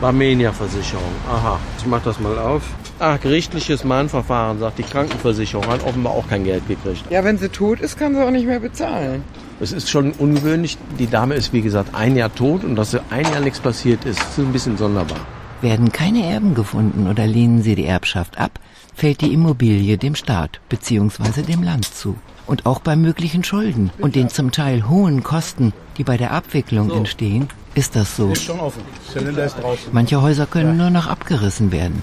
Barmenia-Versicherung. 0.00 1.02
Aha, 1.28 1.58
ich 1.76 1.86
mach 1.86 2.02
das 2.02 2.20
mal 2.20 2.38
auf. 2.38 2.62
Ah, 3.00 3.16
gerichtliches 3.16 3.82
Mahnverfahren, 3.82 4.60
sagt 4.60 4.78
die 4.78 4.84
Krankenversicherung. 4.84 5.66
Hat 5.66 5.84
offenbar 5.84 6.12
auch 6.12 6.28
kein 6.28 6.44
Geld 6.44 6.68
gekriegt. 6.68 7.02
Ja, 7.10 7.24
wenn 7.24 7.36
sie 7.36 7.48
tot 7.48 7.80
ist, 7.80 7.98
kann 7.98 8.14
sie 8.14 8.24
auch 8.24 8.30
nicht 8.30 8.46
mehr 8.46 8.60
bezahlen. 8.60 9.24
Es 9.58 9.72
ist 9.72 9.90
schon 9.90 10.12
ungewöhnlich. 10.12 10.78
Die 11.00 11.08
Dame 11.08 11.34
ist, 11.34 11.52
wie 11.52 11.62
gesagt, 11.62 11.96
ein 11.96 12.14
Jahr 12.14 12.32
tot 12.32 12.62
und 12.62 12.76
dass 12.76 12.94
ein 13.10 13.24
Jahr 13.24 13.40
nichts 13.40 13.58
passiert 13.58 14.04
ist, 14.04 14.20
ist 14.20 14.38
ein 14.38 14.52
bisschen 14.52 14.76
sonderbar. 14.76 15.18
Werden 15.62 15.90
keine 15.90 16.24
Erben 16.24 16.54
gefunden 16.54 17.08
oder 17.08 17.26
lehnen 17.26 17.62
sie 17.62 17.74
die 17.74 17.86
Erbschaft 17.86 18.38
ab, 18.38 18.60
fällt 18.94 19.20
die 19.20 19.32
Immobilie 19.32 19.98
dem 19.98 20.14
Staat 20.14 20.60
bzw. 20.68 21.42
dem 21.42 21.64
Land 21.64 21.86
zu. 21.86 22.16
Und 22.46 22.66
auch 22.66 22.80
bei 22.80 22.94
möglichen 22.96 23.42
Schulden 23.42 23.90
und 23.98 24.14
den 24.14 24.28
zum 24.28 24.50
Teil 24.52 24.88
hohen 24.88 25.22
Kosten, 25.22 25.72
die 25.96 26.04
bei 26.04 26.16
der 26.16 26.32
Abwicklung 26.32 26.90
so. 26.90 26.96
entstehen, 26.96 27.48
ist 27.74 27.96
das 27.96 28.16
so. 28.16 28.30
Ist 28.30 28.44
schon 28.44 28.60
offen. 28.60 28.82
Zylinder 29.12 29.44
ist 29.44 29.56
draußen. 29.56 29.92
Manche 29.92 30.20
Häuser 30.20 30.46
können 30.46 30.76
ja. 30.78 30.84
nur 30.84 30.90
noch 30.90 31.06
abgerissen 31.06 31.72
werden. 31.72 32.02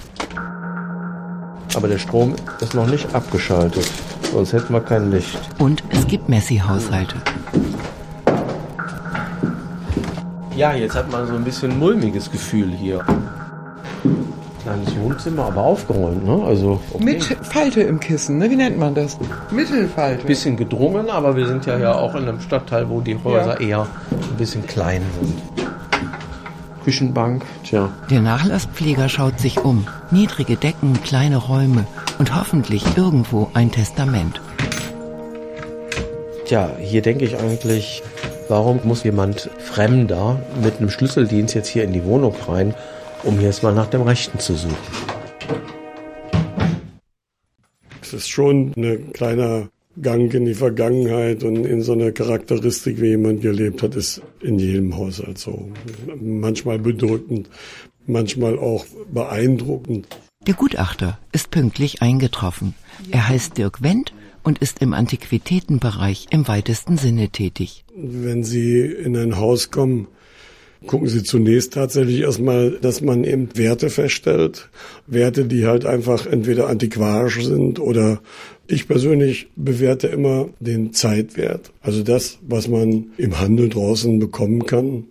Aber 1.74 1.88
der 1.88 1.98
Strom 1.98 2.34
ist 2.60 2.74
noch 2.74 2.86
nicht 2.86 3.14
abgeschaltet, 3.14 3.90
sonst 4.32 4.52
hätten 4.52 4.74
wir 4.74 4.80
kein 4.80 5.10
Licht. 5.10 5.38
Und 5.58 5.82
es 5.88 6.06
gibt 6.06 6.28
Messi-Haushalte. 6.28 7.16
Ja, 10.54 10.74
jetzt 10.74 10.94
hat 10.94 11.10
man 11.10 11.26
so 11.26 11.34
ein 11.34 11.44
bisschen 11.44 11.78
mulmiges 11.78 12.30
Gefühl 12.30 12.70
hier. 12.70 13.02
Kleines 14.72 15.00
Wohnzimmer, 15.00 15.44
aber 15.46 15.62
aufgeräumt, 15.62 16.24
ne? 16.24 16.42
Also 16.44 16.80
okay. 16.92 17.04
mit 17.04 17.22
Falte 17.24 17.82
im 17.82 18.00
Kissen, 18.00 18.38
ne? 18.38 18.50
Wie 18.50 18.56
nennt 18.56 18.78
man 18.78 18.94
das? 18.94 19.18
Mittelfalte. 19.50 20.26
Bisschen 20.26 20.56
gedrungen, 20.56 21.10
aber 21.10 21.36
wir 21.36 21.46
sind 21.46 21.66
ja 21.66 21.78
ja 21.78 21.94
auch 21.94 22.14
in 22.14 22.22
einem 22.22 22.40
Stadtteil, 22.40 22.88
wo 22.88 23.00
die 23.00 23.18
Häuser 23.22 23.60
ja. 23.60 23.68
eher 23.68 23.86
ein 24.10 24.36
bisschen 24.36 24.66
klein 24.66 25.02
sind. 25.20 25.42
Küchenbank, 26.84 27.44
tja. 27.64 27.90
Der 28.10 28.20
Nachlasspfleger 28.20 29.08
schaut 29.08 29.38
sich 29.38 29.64
um. 29.64 29.86
Niedrige 30.10 30.56
Decken, 30.56 31.00
kleine 31.02 31.36
Räume 31.36 31.86
und 32.18 32.34
hoffentlich 32.34 32.84
irgendwo 32.96 33.48
ein 33.54 33.70
Testament. 33.70 34.40
Tja, 36.46 36.70
hier 36.80 37.02
denke 37.02 37.24
ich 37.24 37.38
eigentlich, 37.38 38.02
warum 38.48 38.80
muss 38.84 39.04
jemand 39.04 39.48
Fremder 39.58 40.40
mit 40.62 40.78
einem 40.78 40.90
Schlüsseldienst 40.90 41.54
jetzt 41.54 41.68
hier 41.68 41.84
in 41.84 41.92
die 41.92 42.04
Wohnung 42.04 42.34
rein 42.48 42.74
um 43.22 43.40
jetzt 43.40 43.62
mal 43.62 43.74
nach 43.74 43.88
dem 43.88 44.02
Rechten 44.02 44.38
zu 44.38 44.54
suchen. 44.54 44.76
Es 48.00 48.12
ist 48.12 48.28
schon 48.28 48.72
ein 48.76 49.12
kleiner 49.12 49.68
Gang 50.00 50.32
in 50.32 50.46
die 50.46 50.54
Vergangenheit 50.54 51.44
und 51.44 51.64
in 51.64 51.82
so 51.82 51.92
eine 51.92 52.12
Charakteristik, 52.12 53.00
wie 53.00 53.08
jemand 53.08 53.42
gelebt 53.42 53.82
hat, 53.82 53.94
ist 53.94 54.22
in 54.40 54.58
jedem 54.58 54.96
Haushalt 54.96 55.38
so. 55.38 55.70
Manchmal 56.20 56.78
bedrückend, 56.78 57.50
manchmal 58.06 58.58
auch 58.58 58.86
beeindruckend. 59.12 60.08
Der 60.46 60.54
Gutachter 60.54 61.18
ist 61.32 61.50
pünktlich 61.50 62.02
eingetroffen. 62.02 62.74
Er 63.10 63.28
heißt 63.28 63.58
Dirk 63.58 63.82
Wendt 63.82 64.12
und 64.42 64.58
ist 64.58 64.80
im 64.80 64.92
Antiquitätenbereich 64.92 66.26
im 66.30 66.48
weitesten 66.48 66.96
Sinne 66.96 67.28
tätig. 67.28 67.84
Wenn 67.94 68.42
Sie 68.44 68.80
in 68.80 69.16
ein 69.16 69.36
Haus 69.36 69.70
kommen, 69.70 70.08
gucken 70.86 71.08
Sie 71.08 71.22
zunächst 71.22 71.74
tatsächlich 71.74 72.20
erstmal, 72.20 72.72
dass 72.72 73.00
man 73.00 73.24
eben 73.24 73.48
Werte 73.56 73.90
feststellt. 73.90 74.68
Werte, 75.06 75.44
die 75.44 75.66
halt 75.66 75.86
einfach 75.86 76.26
entweder 76.26 76.68
antiquarisch 76.68 77.44
sind 77.44 77.80
oder 77.80 78.20
ich 78.66 78.88
persönlich 78.88 79.48
bewerte 79.56 80.06
immer 80.06 80.48
den 80.60 80.92
Zeitwert. 80.92 81.72
Also 81.80 82.02
das, 82.02 82.38
was 82.42 82.68
man 82.68 83.12
im 83.16 83.40
Handel 83.40 83.68
draußen 83.68 84.18
bekommen 84.18 84.66
kann 84.66 85.04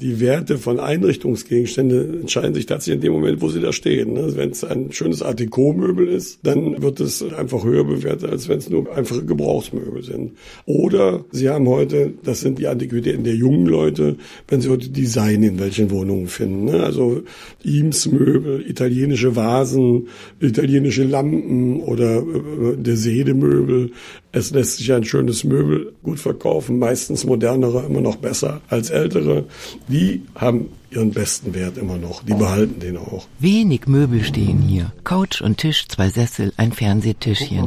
die 0.00 0.20
Werte 0.20 0.58
von 0.58 0.78
Einrichtungsgegenständen 0.78 2.20
entscheiden 2.20 2.54
sich 2.54 2.66
tatsächlich 2.66 2.96
in 2.96 3.00
dem 3.00 3.12
Moment, 3.12 3.40
wo 3.40 3.48
sie 3.48 3.60
da 3.60 3.72
stehen. 3.72 4.12
Ne? 4.12 4.36
Wenn 4.36 4.50
es 4.50 4.62
ein 4.62 4.92
schönes 4.92 5.22
Art 5.22 5.40
Deco-Möbel 5.40 6.08
ist, 6.08 6.40
dann 6.42 6.82
wird 6.82 7.00
es 7.00 7.22
einfach 7.32 7.64
höher 7.64 7.84
bewertet, 7.84 8.30
als 8.30 8.48
wenn 8.48 8.58
es 8.58 8.68
nur 8.68 8.94
einfache 8.94 9.24
Gebrauchsmöbel 9.24 10.02
sind. 10.02 10.32
Oder 10.66 11.24
sie 11.30 11.48
haben 11.48 11.66
heute, 11.66 12.12
das 12.22 12.40
sind 12.40 12.58
die 12.58 12.66
Antiquitäten 12.66 13.24
der 13.24 13.34
jungen 13.34 13.66
Leute, 13.66 14.16
wenn 14.48 14.60
sie 14.60 14.68
heute 14.68 14.90
Design 14.90 15.42
in 15.42 15.58
welchen 15.58 15.90
Wohnungen 15.90 16.26
finden. 16.26 16.66
Ne? 16.66 16.82
Also 16.82 17.22
Eames-Möbel, 17.64 18.68
italienische 18.68 19.34
Vasen, 19.34 20.08
italienische 20.40 21.04
Lampen 21.04 21.80
oder 21.80 22.18
äh, 22.18 22.76
der 22.76 22.96
Sede-Möbel. 22.96 23.92
Es 24.36 24.50
lässt 24.50 24.76
sich 24.76 24.92
ein 24.92 25.02
schönes 25.02 25.44
Möbel 25.44 25.94
gut 26.02 26.20
verkaufen, 26.20 26.78
meistens 26.78 27.24
modernere 27.24 27.86
immer 27.86 28.02
noch 28.02 28.16
besser 28.16 28.60
als 28.68 28.90
ältere 28.90 29.44
die 29.88 30.26
haben 30.34 30.68
ihren 30.90 31.12
besten 31.12 31.54
Wert 31.54 31.78
immer 31.78 31.96
noch. 31.96 32.22
Die 32.22 32.34
behalten 32.34 32.78
den 32.78 32.98
auch. 32.98 33.26
Wenig 33.38 33.86
Möbel 33.86 34.22
stehen 34.24 34.58
hier. 34.58 34.92
Couch 35.04 35.40
und 35.40 35.56
Tisch, 35.56 35.88
zwei 35.88 36.10
Sessel, 36.10 36.52
ein 36.58 36.72
Fernsehtischchen. 36.72 37.66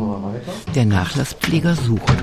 Der 0.76 0.86
Nachlasspfleger 0.86 1.74
sucht. 1.74 2.14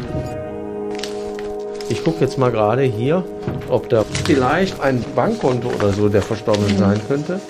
Ich 1.88 2.04
gucke 2.04 2.20
jetzt 2.20 2.38
mal 2.38 2.52
gerade 2.52 2.82
hier, 2.82 3.24
ob 3.68 3.88
da 3.88 4.04
vielleicht 4.22 4.78
ein 4.78 5.04
Bankkonto 5.16 5.70
oder 5.70 5.92
so 5.92 6.08
der 6.08 6.22
Verstorbenen 6.22 6.78
sein 6.78 7.00
könnte. 7.08 7.40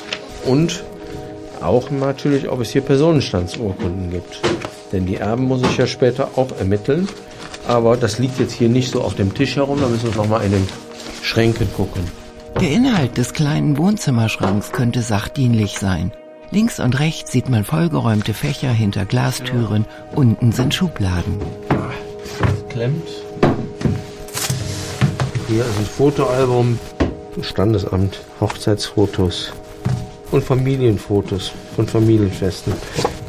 Und 0.46 0.82
auch 1.60 1.90
natürlich, 1.90 2.48
ob 2.48 2.60
es 2.60 2.70
hier 2.70 2.80
Personenstandsurkunden 2.80 4.10
gibt. 4.12 4.40
Denn 4.92 5.06
die 5.06 5.16
Erben 5.16 5.44
muss 5.44 5.62
ich 5.62 5.76
ja 5.76 5.86
später 5.86 6.30
auch 6.36 6.48
ermitteln. 6.58 7.08
Aber 7.66 7.96
das 7.96 8.18
liegt 8.18 8.38
jetzt 8.38 8.52
hier 8.52 8.68
nicht 8.68 8.90
so 8.92 9.02
auf 9.02 9.14
dem 9.14 9.34
Tisch 9.34 9.56
herum. 9.56 9.80
Da 9.80 9.88
müssen 9.88 10.10
wir 10.10 10.16
nochmal 10.16 10.44
in 10.44 10.52
den 10.52 10.68
Schränken 11.22 11.68
gucken. 11.74 12.02
Der 12.60 12.70
Inhalt 12.70 13.18
des 13.18 13.34
kleinen 13.34 13.76
Wohnzimmerschranks 13.76 14.72
könnte 14.72 15.02
sachdienlich 15.02 15.78
sein. 15.78 16.12
Links 16.50 16.80
und 16.80 16.98
rechts 17.00 17.32
sieht 17.32 17.48
man 17.48 17.64
vollgeräumte 17.64 18.32
Fächer 18.32 18.70
hinter 18.70 19.04
Glastüren, 19.04 19.84
unten 20.14 20.52
sind 20.52 20.72
Schubladen. 20.72 21.38
Klemmt. 22.68 23.08
Hier 25.48 25.62
ist 25.62 25.78
ein 25.78 25.86
Fotoalbum, 25.86 26.78
Standesamt, 27.42 28.20
Hochzeitsfotos 28.40 29.52
und 30.30 30.42
Familienfotos 30.42 31.52
von 31.74 31.86
Familienfesten. 31.86 32.72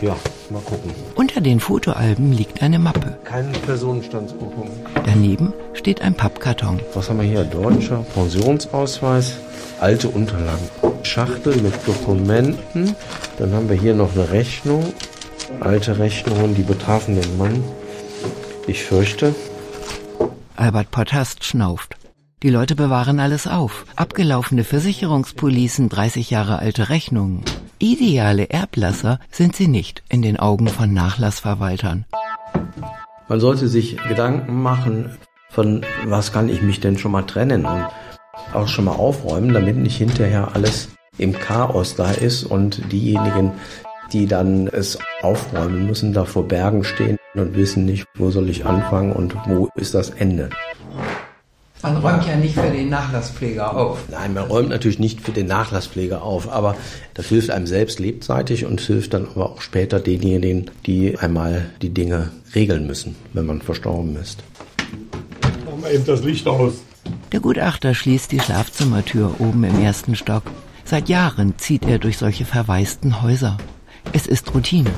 Ja, 0.02 0.16
mal 0.52 0.62
gucken. 0.62 0.92
Unter 1.16 1.42
den 1.42 1.60
Fotoalben 1.60 2.32
liegt 2.32 2.62
eine 2.62 2.80
Mappe. 2.80 3.18
Keine 3.24 3.52
Personenstandsurkunde. 3.52 4.72
Daneben 5.06 5.54
steht 5.74 6.02
ein 6.02 6.14
Pappkarton. 6.14 6.80
Was 6.94 7.10
haben 7.10 7.20
wir 7.20 7.28
hier? 7.28 7.44
Deutscher 7.44 8.06
Pensionsausweis, 8.14 9.38
alte 9.80 10.10
Unterlagen. 10.10 10.70
Schachtel 11.04 11.56
mit 11.58 11.74
Dokumenten. 11.88 12.96
Dann 13.40 13.54
haben 13.54 13.70
wir 13.70 13.78
hier 13.78 13.94
noch 13.94 14.14
eine 14.14 14.30
Rechnung. 14.32 14.94
Alte 15.60 15.98
Rechnungen, 15.98 16.56
die 16.56 16.64
betrafen 16.64 17.20
den 17.20 17.38
Mann. 17.38 17.64
Ich 18.68 18.84
fürchte. 18.84 19.34
Albert 20.56 20.92
Pottast 20.92 21.46
schnauft. 21.46 21.96
Die 22.44 22.50
Leute 22.50 22.76
bewahren 22.76 23.20
alles 23.20 23.48
auf. 23.48 23.86
Abgelaufene 23.96 24.64
Versicherungspolicen, 24.64 25.90
30 25.90 26.30
Jahre 26.30 26.60
alte 26.60 26.90
Rechnungen. 26.90 27.44
Ideale 27.80 28.50
Erblasser 28.50 29.20
sind 29.30 29.56
sie 29.56 29.68
nicht 29.68 30.02
in 30.10 30.24
den 30.24 30.38
Augen 30.38 30.68
von 30.68 30.94
Nachlassverwaltern. 30.94 32.06
Man 33.28 33.40
sollte 33.40 33.68
sich 33.68 33.98
Gedanken 34.08 34.64
machen, 34.64 35.16
von 35.52 35.86
was 36.06 36.32
kann 36.32 36.50
ich 36.50 36.64
mich 36.64 36.80
denn 36.80 36.98
schon 36.98 37.12
mal 37.12 37.24
trennen 37.24 37.66
und 37.66 37.88
auch 38.54 38.68
schon 38.68 38.86
mal 38.86 38.96
aufräumen, 38.96 39.54
damit 39.54 39.78
nicht 39.78 39.98
hinterher 39.98 40.56
alles 40.56 40.90
im 41.20 41.34
Chaos 41.34 41.96
da 41.96 42.12
ist 42.12 42.46
und 42.46 42.92
diejenigen, 42.92 43.52
die 44.12 44.26
dann 44.26 44.68
es 44.68 44.98
aufräumen 45.22 45.86
müssen, 45.86 46.14
da 46.14 46.26
vor 46.26 46.48
Bergen 46.48 46.84
stehen 46.84 47.18
und 47.36 47.56
wissen 47.56 47.86
nicht, 47.86 48.08
wo 48.16 48.32
soll 48.32 48.50
ich 48.50 48.66
anfangen 48.66 49.12
und 49.12 49.36
wo 49.46 49.70
ist 49.76 49.94
das 49.94 50.10
Ende. 50.10 50.50
Man 51.84 51.98
räumt 51.98 52.26
ja 52.26 52.36
nicht 52.36 52.56
für 52.56 52.72
den 52.72 52.90
Nachlasspfleger 52.90 53.76
auf. 53.76 54.00
Nein, 54.10 54.34
man 54.34 54.46
räumt 54.46 54.70
natürlich 54.70 54.98
nicht 54.98 55.22
für 55.22 55.32
den 55.32 55.46
Nachlasspfleger 55.46 56.24
auf, 56.24 56.52
aber 56.52 56.76
das 57.14 57.28
hilft 57.28 57.52
einem 57.52 57.68
selbst 57.68 58.00
lebzeitig 58.00 58.66
und 58.66 58.82
hilft 58.82 59.14
dann 59.14 59.28
aber 59.36 59.52
auch 59.52 59.62
später 59.62 60.00
denjenigen, 60.00 60.72
die 60.88 61.18
einmal 61.20 61.70
die 61.84 61.90
Dinge 61.90 62.32
regeln 62.56 62.88
müssen, 62.88 63.16
wenn 63.34 63.46
man 63.46 63.62
verstorben 63.62 64.16
ist. 64.16 64.44
Machen 65.66 65.84
wir 65.84 65.92
eben 65.92 66.06
das 66.06 66.24
Licht 66.24 66.48
aus. 66.48 66.74
Der 67.32 67.42
Gutachter 67.42 67.94
schließt 67.94 68.32
die 68.32 68.40
Schlafzimmertür 68.40 69.36
oben 69.40 69.64
im 69.64 69.80
ersten 69.82 70.16
Stock. 70.16 70.44
Seit 70.84 71.10
Jahren 71.10 71.58
zieht 71.58 71.86
er 71.86 72.00
durch 72.00 72.18
solche 72.18 72.46
verwaisten 72.46 73.22
Häuser. 73.22 73.58
Es 74.14 74.26
ist 74.26 74.54
Routine. 74.56 74.92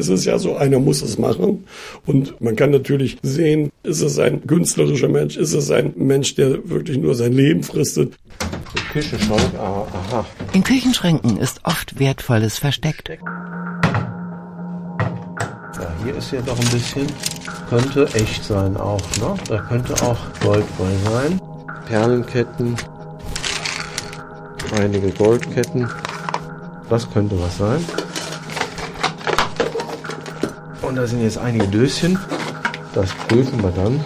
Es 0.00 0.08
ist 0.08 0.24
ja 0.24 0.38
so, 0.38 0.56
einer 0.56 0.78
muss 0.78 1.02
es 1.02 1.18
machen. 1.18 1.66
Und 2.06 2.40
man 2.40 2.56
kann 2.56 2.70
natürlich 2.70 3.18
sehen, 3.22 3.70
ist 3.82 4.00
es 4.00 4.18
ein 4.18 4.46
künstlerischer 4.46 5.08
Mensch, 5.08 5.36
ist 5.36 5.52
es 5.52 5.70
ein 5.70 5.92
Mensch, 5.96 6.34
der 6.36 6.70
wirklich 6.70 6.96
nur 6.96 7.14
sein 7.14 7.34
Leben 7.34 7.62
fristet. 7.62 8.14
Küchenschrank, 8.92 9.42
ah, 9.58 9.86
aha. 9.92 10.24
In 10.54 10.64
Küchenschränken 10.64 11.36
ist 11.36 11.60
oft 11.64 12.00
Wertvolles 12.00 12.56
versteckt. 12.56 13.10
Ja, 13.10 13.18
hier 16.02 16.16
ist 16.16 16.32
ja 16.32 16.40
doch 16.40 16.58
ein 16.58 16.70
bisschen, 16.70 17.06
könnte 17.68 18.08
echt 18.14 18.42
sein 18.42 18.78
auch, 18.78 19.02
ne? 19.18 19.34
Da 19.48 19.58
könnte 19.58 19.92
auch 20.02 20.18
Gold 20.40 20.64
bei 20.78 21.10
sein. 21.10 21.38
Perlenketten, 21.86 22.74
einige 24.78 25.10
Goldketten. 25.10 25.88
Das 26.88 27.08
könnte 27.10 27.38
was 27.38 27.58
sein. 27.58 27.84
Und 30.90 30.96
da 30.96 31.06
sind 31.06 31.22
jetzt 31.22 31.38
einige 31.38 31.68
Döschen. 31.68 32.18
Das 32.94 33.10
prüfen 33.28 33.62
wir 33.62 33.70
dann. 33.70 34.02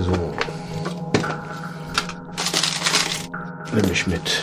So. 0.00 0.34
Nehme 3.72 3.92
ich 3.92 4.04
mit. 4.08 4.42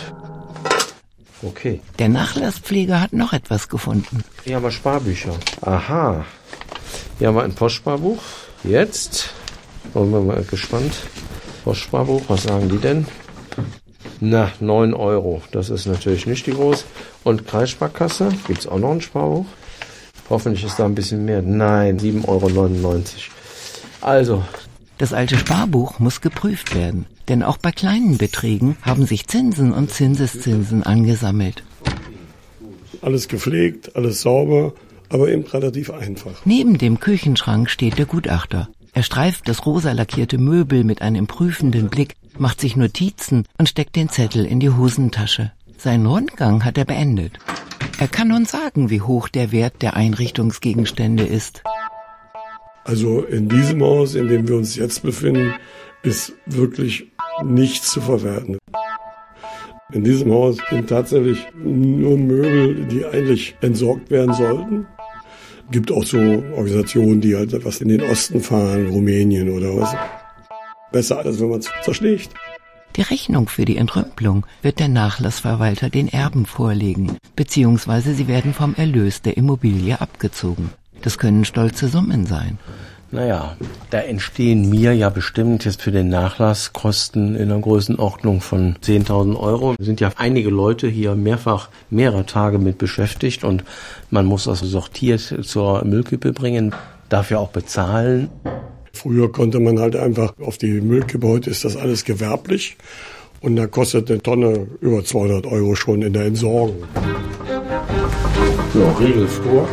Okay. 1.42 1.82
Der 1.98 2.08
Nachlasspfleger 2.08 3.02
hat 3.02 3.12
noch 3.12 3.34
etwas 3.34 3.68
gefunden. 3.68 4.24
Hier 4.44 4.56
haben 4.56 4.62
wir 4.62 4.70
Sparbücher. 4.70 5.34
Aha. 5.60 6.24
Hier 7.18 7.28
haben 7.28 7.34
wir 7.34 7.42
ein 7.42 7.54
Postsparbuch. 7.54 8.22
Jetzt. 8.64 9.28
Wollen 9.92 10.12
wir 10.12 10.22
mal 10.22 10.42
gespannt. 10.42 10.94
Postsparbuch, 11.64 12.22
was 12.28 12.44
sagen 12.44 12.70
die 12.70 12.78
denn? 12.78 13.06
Na, 14.20 14.52
9 14.60 14.94
Euro. 14.94 15.42
Das 15.52 15.68
ist 15.68 15.84
natürlich 15.84 16.24
nicht 16.24 16.46
die 16.46 16.54
groß. 16.54 16.86
Und 17.24 17.46
Kreissparkasse. 17.46 18.30
Gibt 18.46 18.60
es 18.60 18.66
auch 18.66 18.78
noch 18.78 18.92
ein 18.92 19.02
Sparbuch? 19.02 19.44
Hoffentlich 20.28 20.64
ist 20.64 20.78
da 20.78 20.84
ein 20.84 20.94
bisschen 20.94 21.24
mehr. 21.24 21.42
Nein, 21.42 21.98
7,99 21.98 22.26
Euro. 22.28 22.50
Also, 24.00 24.42
Das 24.98 25.12
alte 25.12 25.36
Sparbuch 25.36 25.98
muss 25.98 26.20
geprüft 26.20 26.74
werden. 26.74 27.06
Denn 27.28 27.42
auch 27.42 27.58
bei 27.58 27.70
kleinen 27.70 28.18
Beträgen 28.18 28.76
haben 28.82 29.04
sich 29.04 29.26
Zinsen 29.26 29.72
und 29.72 29.90
Zinseszinsen 29.90 30.84
angesammelt. 30.84 31.62
Alles 33.02 33.28
gepflegt, 33.28 33.94
alles 33.94 34.22
sauber, 34.22 34.72
aber 35.10 35.28
eben 35.28 35.44
relativ 35.44 35.90
einfach. 35.90 36.44
Neben 36.44 36.78
dem 36.78 36.98
Küchenschrank 36.98 37.68
steht 37.68 37.98
der 37.98 38.06
Gutachter. 38.06 38.68
Er 38.94 39.02
streift 39.02 39.48
das 39.48 39.66
rosa 39.66 39.92
lackierte 39.92 40.38
Möbel 40.38 40.82
mit 40.82 41.02
einem 41.02 41.26
prüfenden 41.26 41.88
Blick, 41.88 42.14
macht 42.38 42.60
sich 42.60 42.76
Notizen 42.76 43.44
und 43.58 43.68
steckt 43.68 43.96
den 43.96 44.08
Zettel 44.08 44.46
in 44.46 44.60
die 44.60 44.70
Hosentasche. 44.70 45.52
Seinen 45.76 46.06
Rundgang 46.06 46.64
hat 46.64 46.78
er 46.78 46.86
beendet. 46.86 47.32
Er 47.98 48.08
kann 48.08 48.30
uns 48.32 48.50
sagen, 48.50 48.90
wie 48.90 49.00
hoch 49.00 49.28
der 49.28 49.52
Wert 49.52 49.80
der 49.80 49.96
Einrichtungsgegenstände 49.96 51.24
ist. 51.24 51.62
Also 52.84 53.22
in 53.22 53.48
diesem 53.48 53.82
Haus, 53.82 54.14
in 54.14 54.28
dem 54.28 54.46
wir 54.46 54.56
uns 54.56 54.76
jetzt 54.76 55.02
befinden, 55.02 55.54
ist 56.02 56.34
wirklich 56.44 57.10
nichts 57.42 57.90
zu 57.90 58.00
verwerten. 58.00 58.58
In 59.92 60.04
diesem 60.04 60.30
Haus 60.30 60.58
sind 60.68 60.88
tatsächlich 60.88 61.38
nur 61.54 62.18
Möbel, 62.18 62.84
die 62.86 63.04
eigentlich 63.06 63.56
entsorgt 63.60 64.10
werden 64.10 64.34
sollten. 64.34 64.86
Gibt 65.70 65.90
auch 65.90 66.04
so 66.04 66.18
Organisationen, 66.18 67.20
die 67.20 67.34
halt 67.34 67.54
etwas 67.54 67.80
in 67.80 67.88
den 67.88 68.02
Osten 68.02 68.40
fahren, 68.40 68.88
Rumänien 68.88 69.48
oder 69.50 69.74
was. 69.76 69.94
Besser, 70.92 71.18
als 71.18 71.40
wenn 71.40 71.48
man 71.48 71.60
es 71.60 71.70
zerschlägt. 71.82 72.34
Die 72.96 73.02
Rechnung 73.02 73.48
für 73.48 73.66
die 73.66 73.76
Entrümpelung 73.76 74.46
wird 74.62 74.78
der 74.78 74.88
Nachlassverwalter 74.88 75.90
den 75.90 76.08
Erben 76.08 76.46
vorlegen, 76.46 77.18
beziehungsweise 77.36 78.14
sie 78.14 78.26
werden 78.26 78.54
vom 78.54 78.74
Erlös 78.74 79.20
der 79.20 79.36
Immobilie 79.36 80.00
abgezogen. 80.00 80.70
Das 81.02 81.18
können 81.18 81.44
stolze 81.44 81.88
Summen 81.88 82.24
sein. 82.24 82.58
naja, 83.10 83.56
da 83.90 83.98
entstehen 83.98 84.70
mir 84.70 84.94
ja 84.94 85.10
bestimmt 85.10 85.66
jetzt 85.66 85.82
für 85.82 85.92
den 85.92 86.08
Nachlass 86.08 86.72
Kosten 86.72 87.36
in 87.36 87.50
einer 87.50 87.60
Größenordnung 87.60 88.40
von 88.40 88.76
10.000 88.76 89.38
Euro. 89.38 89.74
Es 89.78 89.84
sind 89.84 90.00
ja 90.00 90.10
einige 90.16 90.48
Leute 90.48 90.88
hier 90.88 91.14
mehrfach 91.14 91.68
mehrere 91.90 92.24
Tage 92.24 92.58
mit 92.58 92.78
beschäftigt 92.78 93.44
und 93.44 93.62
man 94.10 94.24
muss 94.24 94.44
das 94.44 94.60
sortiert 94.60 95.34
zur 95.42 95.84
Müllkippe 95.84 96.32
bringen, 96.32 96.74
dafür 97.10 97.40
auch 97.40 97.50
bezahlen. 97.50 98.30
Früher 98.96 99.30
konnte 99.30 99.60
man 99.60 99.78
halt 99.78 99.94
einfach 99.94 100.32
auf 100.40 100.56
die 100.56 100.80
Müllkippe, 100.80 101.28
heute 101.28 101.50
ist 101.50 101.64
das 101.64 101.76
alles 101.76 102.04
gewerblich. 102.04 102.76
Und 103.40 103.56
da 103.56 103.66
kostet 103.66 104.10
eine 104.10 104.22
Tonne 104.22 104.66
über 104.80 105.04
200 105.04 105.46
Euro 105.46 105.74
schon 105.74 106.00
in 106.00 106.14
der 106.14 106.24
Entsorgung. 106.24 106.82
So, 108.72 108.88
Regelflur. 108.98 109.68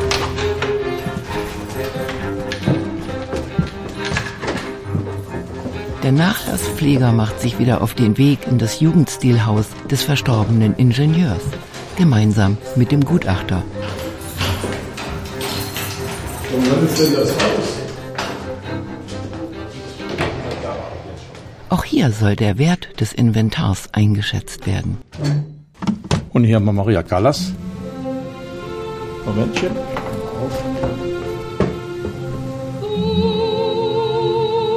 Der 6.04 6.12
Nachlasspfleger 6.12 7.14
macht 7.14 7.40
sich 7.40 7.60
wieder 7.60 7.82
auf 7.82 7.94
den 7.94 8.18
Weg 8.18 8.40
in 8.46 8.58
das 8.58 8.82
Jugendstilhaus 8.82 9.68
des 9.90 10.04
verstorbenen 10.04 10.76
Ingenieurs, 10.76 11.44
gemeinsam 11.98 12.58
mit 12.76 12.92
dem 12.92 13.06
Gutachter. 13.06 13.64
Und 16.54 16.70
wann 16.70 16.86
ist 16.86 17.00
denn 17.00 17.14
das 17.14 17.30
Haus? 17.30 17.73
Hier 21.94 22.10
soll 22.10 22.36
der 22.36 22.58
Wert 22.58 23.00
des 23.00 23.14
Inventars 23.14 23.88
eingeschätzt 23.94 24.66
werden. 24.66 24.98
Und 26.32 26.44
hier 26.44 26.56
haben 26.56 26.66
wir 26.66 26.74
Maria 26.74 27.04
Callas. 27.04 27.54
Momentchen. 29.28 29.70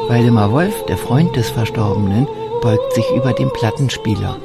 Waldemar 0.08 0.52
Wolf, 0.52 0.84
der 0.90 0.98
Freund 0.98 1.34
des 1.34 1.48
Verstorbenen, 1.48 2.26
beugt 2.60 2.92
sich 2.92 3.06
über 3.16 3.32
den 3.32 3.50
Plattenspieler. 3.50 4.36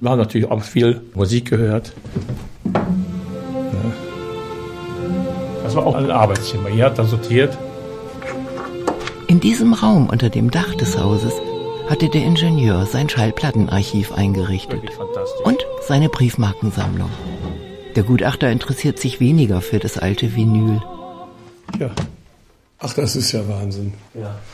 Wir 0.00 0.10
haben 0.10 0.18
natürlich 0.18 0.50
auch 0.50 0.62
viel 0.62 1.00
Musik 1.14 1.48
gehört. 1.48 1.94
Das 5.62 5.74
war 5.74 5.86
auch 5.86 5.94
ein 5.94 6.10
Arbeitszimmer. 6.10 6.68
Hier 6.68 6.84
hat 6.84 6.98
er 6.98 7.06
sortiert. 7.06 7.56
In 9.44 9.50
diesem 9.50 9.74
Raum 9.74 10.08
unter 10.08 10.30
dem 10.30 10.50
Dach 10.50 10.74
des 10.74 10.98
Hauses 10.98 11.34
hatte 11.90 12.08
der 12.08 12.24
Ingenieur 12.24 12.86
sein 12.86 13.10
Schallplattenarchiv 13.10 14.10
eingerichtet 14.10 14.80
und 15.44 15.66
seine 15.86 16.08
Briefmarkensammlung. 16.08 17.10
Der 17.94 18.04
Gutachter 18.04 18.50
interessiert 18.50 18.98
sich 18.98 19.20
weniger 19.20 19.60
für 19.60 19.78
das 19.78 19.98
alte 19.98 20.34
Vinyl. 20.34 20.80
Ja. 21.78 21.90
Ach, 22.78 22.94
das 22.94 23.16
ist 23.16 23.32
ja 23.32 23.46
Wahnsinn. 23.46 23.92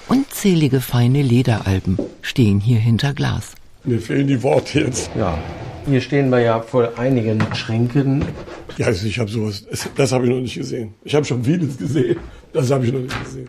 Unzählige 0.08 0.80
feine 0.80 1.22
Lederalben 1.22 1.96
stehen 2.20 2.58
hier 2.58 2.80
hinter 2.80 3.14
Glas. 3.14 3.52
Mir 3.84 4.00
fehlen 4.00 4.26
die 4.26 4.42
Worte 4.42 4.80
jetzt. 4.80 5.12
Ja, 5.16 5.38
hier 5.86 6.00
stehen 6.00 6.30
wir 6.30 6.40
ja 6.40 6.60
vor 6.62 6.98
einigen 6.98 7.40
Schränken. 7.54 8.24
Ja, 8.76 8.86
also 8.86 9.06
ich 9.06 9.20
habe 9.20 9.30
sowas, 9.30 9.64
das, 9.70 9.88
das 9.94 10.10
habe 10.10 10.24
ich 10.24 10.30
noch 10.32 10.40
nicht 10.40 10.56
gesehen. 10.56 10.94
Ich 11.04 11.14
habe 11.14 11.24
schon 11.24 11.44
vieles 11.44 11.78
gesehen. 11.78 12.16
Das 12.52 12.72
habe 12.72 12.84
ich 12.86 12.92
noch 12.92 13.02
nicht 13.02 13.24
gesehen. 13.24 13.48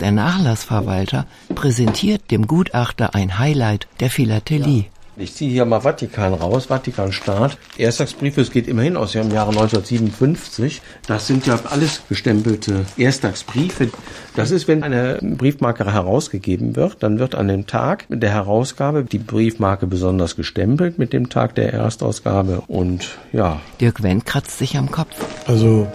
Der 0.00 0.12
Nachlassverwalter 0.12 1.26
präsentiert 1.54 2.30
dem 2.30 2.46
Gutachter 2.46 3.14
ein 3.14 3.38
Highlight 3.38 3.86
der 4.00 4.10
Philatelie. 4.10 4.86
Ich 5.16 5.32
ziehe 5.34 5.52
hier 5.52 5.64
mal 5.64 5.80
Vatikan 5.80 6.34
raus, 6.34 6.66
Vatikanstaat. 6.66 7.56
Erstagsbriefe, 7.78 8.40
es 8.40 8.50
geht 8.50 8.66
immerhin 8.66 8.96
aus 8.96 9.12
dem 9.12 9.30
Jahre 9.30 9.50
1957. 9.50 10.82
Das 11.06 11.28
sind 11.28 11.46
ja 11.46 11.56
alles 11.70 12.02
gestempelte 12.08 12.84
Erstagsbriefe. 12.96 13.90
Das 14.34 14.50
ist, 14.50 14.66
wenn 14.66 14.82
eine 14.82 15.20
Briefmarke 15.22 15.84
herausgegeben 15.92 16.74
wird, 16.74 17.04
dann 17.04 17.20
wird 17.20 17.36
an 17.36 17.46
dem 17.46 17.68
Tag 17.68 18.06
der 18.08 18.30
Herausgabe 18.30 19.04
die 19.04 19.18
Briefmarke 19.18 19.86
besonders 19.86 20.34
gestempelt 20.34 20.98
mit 20.98 21.12
dem 21.12 21.28
Tag 21.28 21.54
der 21.54 21.72
Erstausgabe. 21.72 22.64
Und 22.66 23.16
ja, 23.32 23.60
Dirk 23.80 24.02
Wendt 24.02 24.26
kratzt 24.26 24.58
sich 24.58 24.76
am 24.76 24.90
Kopf. 24.90 25.14
Also, 25.46 25.86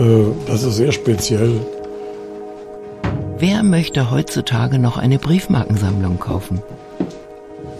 äh, 0.00 0.24
das 0.48 0.64
ist 0.64 0.76
sehr 0.76 0.90
speziell. 0.90 1.60
Wer 3.38 3.62
möchte 3.62 4.10
heutzutage 4.10 4.78
noch 4.78 4.96
eine 4.96 5.18
Briefmarkensammlung 5.18 6.18
kaufen? 6.18 6.62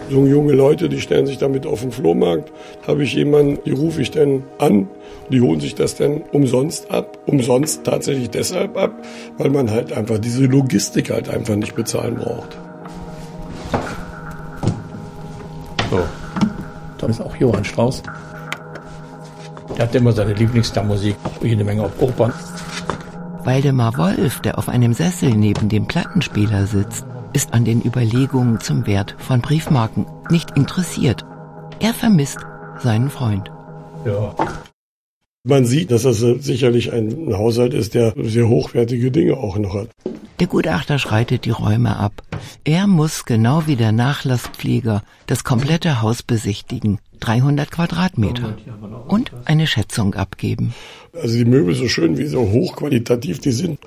So 0.07 0.27
junge 0.27 0.53
Leute, 0.53 0.87
die 0.87 1.01
stellen 1.01 1.25
sich 1.25 1.39
damit 1.39 1.65
auf 1.65 1.81
den 1.81 1.91
Flohmarkt. 1.91 2.51
Habe 2.85 3.03
ich 3.03 3.15
jemanden, 3.15 3.57
die 3.65 3.71
rufe 3.71 4.01
ich 4.03 4.11
dann 4.11 4.43
an. 4.59 4.87
Die 5.31 5.41
holen 5.41 5.59
sich 5.59 5.73
das 5.73 5.95
dann 5.95 6.21
umsonst 6.31 6.91
ab. 6.91 7.17
Umsonst 7.25 7.83
tatsächlich 7.83 8.29
deshalb 8.29 8.77
ab, 8.77 8.91
weil 9.39 9.49
man 9.49 9.71
halt 9.71 9.91
einfach 9.93 10.19
diese 10.19 10.45
Logistik 10.45 11.09
halt 11.09 11.27
einfach 11.27 11.55
nicht 11.55 11.75
bezahlen 11.75 12.17
braucht. 12.17 12.55
So. 15.89 15.99
Da 16.99 17.07
ist 17.07 17.19
auch 17.19 17.35
Johann 17.35 17.65
Strauss. 17.65 18.03
Er 19.75 19.85
hat 19.85 19.95
immer 19.95 20.11
seine 20.11 20.33
Lieblingsmusik, 20.33 21.15
jede 21.41 21.63
Menge 21.63 21.89
Opern. 21.99 22.31
Waldemar 23.47 23.97
Wolf, 23.97 24.41
der 24.41 24.57
auf 24.57 24.67
einem 24.67 24.91
Sessel 24.91 25.29
neben 25.29 25.69
dem 25.69 25.87
Plattenspieler 25.87 26.67
sitzt, 26.67 27.05
ist 27.31 27.53
an 27.53 27.63
den 27.63 27.81
Überlegungen 27.81 28.59
zum 28.59 28.85
Wert 28.85 29.15
von 29.19 29.39
Briefmarken 29.39 30.05
nicht 30.29 30.57
interessiert. 30.57 31.25
Er 31.79 31.93
vermisst 31.93 32.39
seinen 32.83 33.09
Freund. 33.09 33.49
Ja. 34.05 34.35
Man 35.45 35.65
sieht, 35.65 35.91
dass 35.91 36.03
das 36.03 36.19
sicherlich 36.19 36.91
ein 36.91 37.33
Haushalt 37.37 37.73
ist, 37.73 37.93
der 37.93 38.13
sehr 38.17 38.49
hochwertige 38.49 39.11
Dinge 39.11 39.37
auch 39.37 39.57
noch 39.57 39.75
hat. 39.75 39.91
Der 40.41 40.47
Gutachter 40.47 40.99
schreitet 40.99 41.45
die 41.45 41.51
Räume 41.51 41.95
ab. 41.95 42.21
Er 42.65 42.85
muss 42.85 43.23
genau 43.23 43.65
wie 43.65 43.77
der 43.77 43.93
Nachlasspfleger 43.93 45.03
das 45.25 45.45
komplette 45.45 46.01
Haus 46.01 46.21
besichtigen, 46.21 46.99
300 47.19 47.71
Quadratmeter, 47.71 48.57
und 49.07 49.31
eine 49.45 49.67
Schätzung 49.67 50.15
abgeben. 50.15 50.73
Also 51.13 51.35
die 51.35 51.45
Möbel 51.45 51.73
so 51.73 51.87
schön 51.87 52.17
wie 52.17 52.27
so 52.27 52.51
hochqualitativ 52.51 53.39
die 53.39 53.51
sind. 53.51 53.79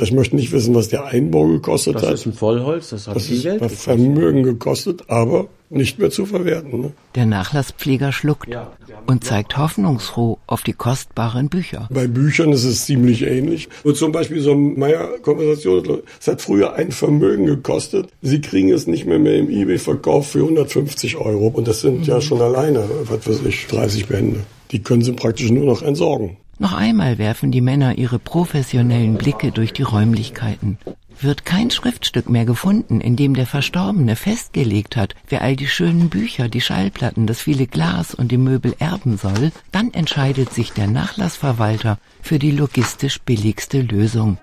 Ich 0.00 0.12
möchte 0.12 0.36
nicht 0.36 0.52
wissen, 0.52 0.74
was 0.74 0.88
der 0.88 1.04
Einbau 1.04 1.46
gekostet 1.46 1.96
das 1.96 2.02
hat. 2.02 2.12
Das 2.12 2.20
ist 2.20 2.26
ein 2.26 2.32
Vollholz, 2.32 2.90
das 2.90 3.06
hat 3.06 3.16
das 3.16 3.26
viel 3.26 3.42
Geld 3.42 3.60
gekostet. 3.60 3.80
Vermögen 3.80 4.42
gekostet, 4.42 5.04
aber 5.08 5.48
nicht 5.70 5.98
mehr 5.98 6.10
zu 6.10 6.24
verwerten. 6.24 6.80
Ne? 6.80 6.92
Der 7.14 7.26
Nachlasspfleger 7.26 8.12
schluckt 8.12 8.48
ja, 8.48 8.72
und 9.06 9.24
zeigt 9.24 9.58
hoffnungsfroh 9.58 10.38
auf 10.46 10.62
die 10.62 10.72
kostbaren 10.72 11.48
Bücher. 11.48 11.88
Bei 11.90 12.06
Büchern 12.06 12.52
ist 12.52 12.64
es 12.64 12.86
ziemlich 12.86 13.22
ähnlich. 13.22 13.68
Und 13.84 13.96
zum 13.96 14.12
Beispiel 14.12 14.40
so 14.40 14.52
ein 14.52 14.78
Meier-Konversation, 14.78 16.02
es 16.18 16.26
hat 16.26 16.40
früher 16.40 16.74
ein 16.74 16.90
Vermögen 16.90 17.46
gekostet. 17.46 18.08
Sie 18.22 18.40
kriegen 18.40 18.72
es 18.72 18.86
nicht 18.86 19.04
mehr, 19.04 19.18
mehr 19.18 19.36
im 19.36 19.50
Ebay-Verkauf 19.50 20.30
für 20.30 20.40
150 20.40 21.16
Euro. 21.16 21.48
Und 21.48 21.68
das 21.68 21.82
sind 21.82 22.00
mhm. 22.00 22.04
ja 22.04 22.20
schon 22.20 22.40
alleine, 22.40 22.77
was 23.04 23.28
weiß 23.28 23.44
ich, 23.46 23.66
30 23.66 24.06
Bände. 24.06 24.40
Die 24.70 24.82
können 24.82 25.02
sie 25.02 25.12
praktisch 25.12 25.50
nur 25.50 25.64
noch 25.64 25.82
entsorgen. 25.82 26.36
Noch 26.58 26.72
einmal 26.72 27.18
werfen 27.18 27.52
die 27.52 27.60
Männer 27.60 27.98
ihre 27.98 28.18
professionellen 28.18 29.14
Blicke 29.14 29.52
durch 29.52 29.72
die 29.72 29.82
Räumlichkeiten. 29.82 30.78
Wird 31.20 31.44
kein 31.44 31.70
Schriftstück 31.70 32.28
mehr 32.28 32.44
gefunden, 32.44 33.00
in 33.00 33.16
dem 33.16 33.34
der 33.34 33.46
Verstorbene 33.46 34.16
festgelegt 34.16 34.96
hat, 34.96 35.14
wer 35.28 35.42
all 35.42 35.56
die 35.56 35.66
schönen 35.66 36.10
Bücher, 36.10 36.48
die 36.48 36.60
Schallplatten, 36.60 37.26
das 37.26 37.40
viele 37.40 37.66
Glas 37.66 38.14
und 38.14 38.30
die 38.30 38.38
Möbel 38.38 38.74
erben 38.78 39.16
soll, 39.16 39.52
dann 39.72 39.92
entscheidet 39.92 40.52
sich 40.52 40.72
der 40.72 40.86
Nachlassverwalter 40.86 41.98
für 42.22 42.38
die 42.38 42.52
logistisch 42.52 43.20
billigste 43.20 43.80
Lösung 43.82 44.38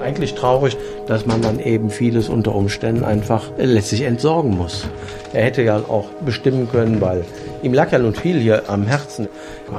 eigentlich 0.00 0.34
traurig, 0.34 0.76
dass 1.06 1.26
man 1.26 1.42
dann 1.42 1.58
eben 1.58 1.90
vieles 1.90 2.28
unter 2.28 2.54
Umständen 2.54 3.04
einfach 3.04 3.50
letztlich 3.58 4.02
entsorgen 4.02 4.56
muss. 4.56 4.86
Er 5.32 5.44
hätte 5.44 5.62
ja 5.62 5.76
auch 5.76 6.06
bestimmen 6.24 6.68
können, 6.70 7.00
weil 7.00 7.24
ihm 7.62 7.72
lag 7.72 7.92
ja 7.92 7.98
nun 7.98 8.14
viel 8.14 8.38
hier 8.38 8.68
am 8.68 8.86
Herzen, 8.86 9.28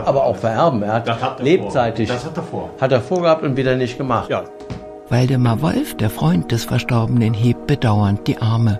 aber 0.05 0.25
auch 0.25 0.37
vererben. 0.37 0.83
Er 0.83 0.93
hat, 0.93 1.09
hat 1.21 1.39
er 1.39 1.43
lebzeitig, 1.43 2.09
das 2.09 2.25
hat 2.25 2.37
er 2.37 2.43
vor. 2.43 2.69
Hat 2.79 2.91
er 2.91 3.01
vorgehabt 3.01 3.43
und 3.43 3.57
wieder 3.57 3.75
nicht 3.75 3.97
gemacht. 3.97 4.29
Ja. 4.29 4.43
Waldemar 5.09 5.61
Wolf, 5.61 5.97
der 5.97 6.09
Freund 6.09 6.51
des 6.51 6.63
Verstorbenen, 6.63 7.33
hebt 7.33 7.67
bedauernd 7.67 8.27
die 8.27 8.37
Arme. 8.37 8.79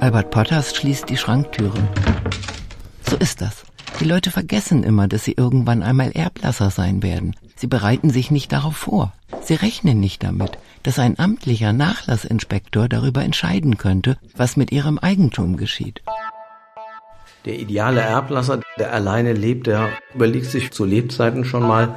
Albert 0.00 0.30
Potters 0.30 0.74
schließt 0.74 1.08
die 1.08 1.16
Schranktüren. 1.16 1.88
So 3.08 3.16
ist 3.16 3.40
das. 3.40 3.64
Die 4.00 4.04
Leute 4.04 4.30
vergessen 4.30 4.82
immer, 4.82 5.08
dass 5.08 5.24
sie 5.24 5.34
irgendwann 5.36 5.82
einmal 5.82 6.10
Erblasser 6.12 6.70
sein 6.70 7.02
werden. 7.02 7.34
Sie 7.56 7.66
bereiten 7.66 8.10
sich 8.10 8.30
nicht 8.30 8.52
darauf 8.52 8.76
vor. 8.76 9.14
Sie 9.40 9.54
rechnen 9.54 9.98
nicht 9.98 10.22
damit, 10.22 10.58
dass 10.82 10.98
ein 10.98 11.18
amtlicher 11.18 11.72
Nachlassinspektor 11.72 12.88
darüber 12.88 13.24
entscheiden 13.24 13.78
könnte, 13.78 14.18
was 14.36 14.58
mit 14.58 14.72
ihrem 14.72 14.98
Eigentum 14.98 15.56
geschieht. 15.56 16.02
Der 17.46 17.58
ideale 17.58 18.02
Erblasser, 18.02 18.60
der 18.78 18.92
alleine 18.92 19.32
lebt, 19.32 19.68
der 19.68 19.88
überlegt 20.14 20.46
sich 20.46 20.70
zu 20.72 20.84
Lebzeiten 20.84 21.44
schon 21.44 21.66
mal, 21.66 21.94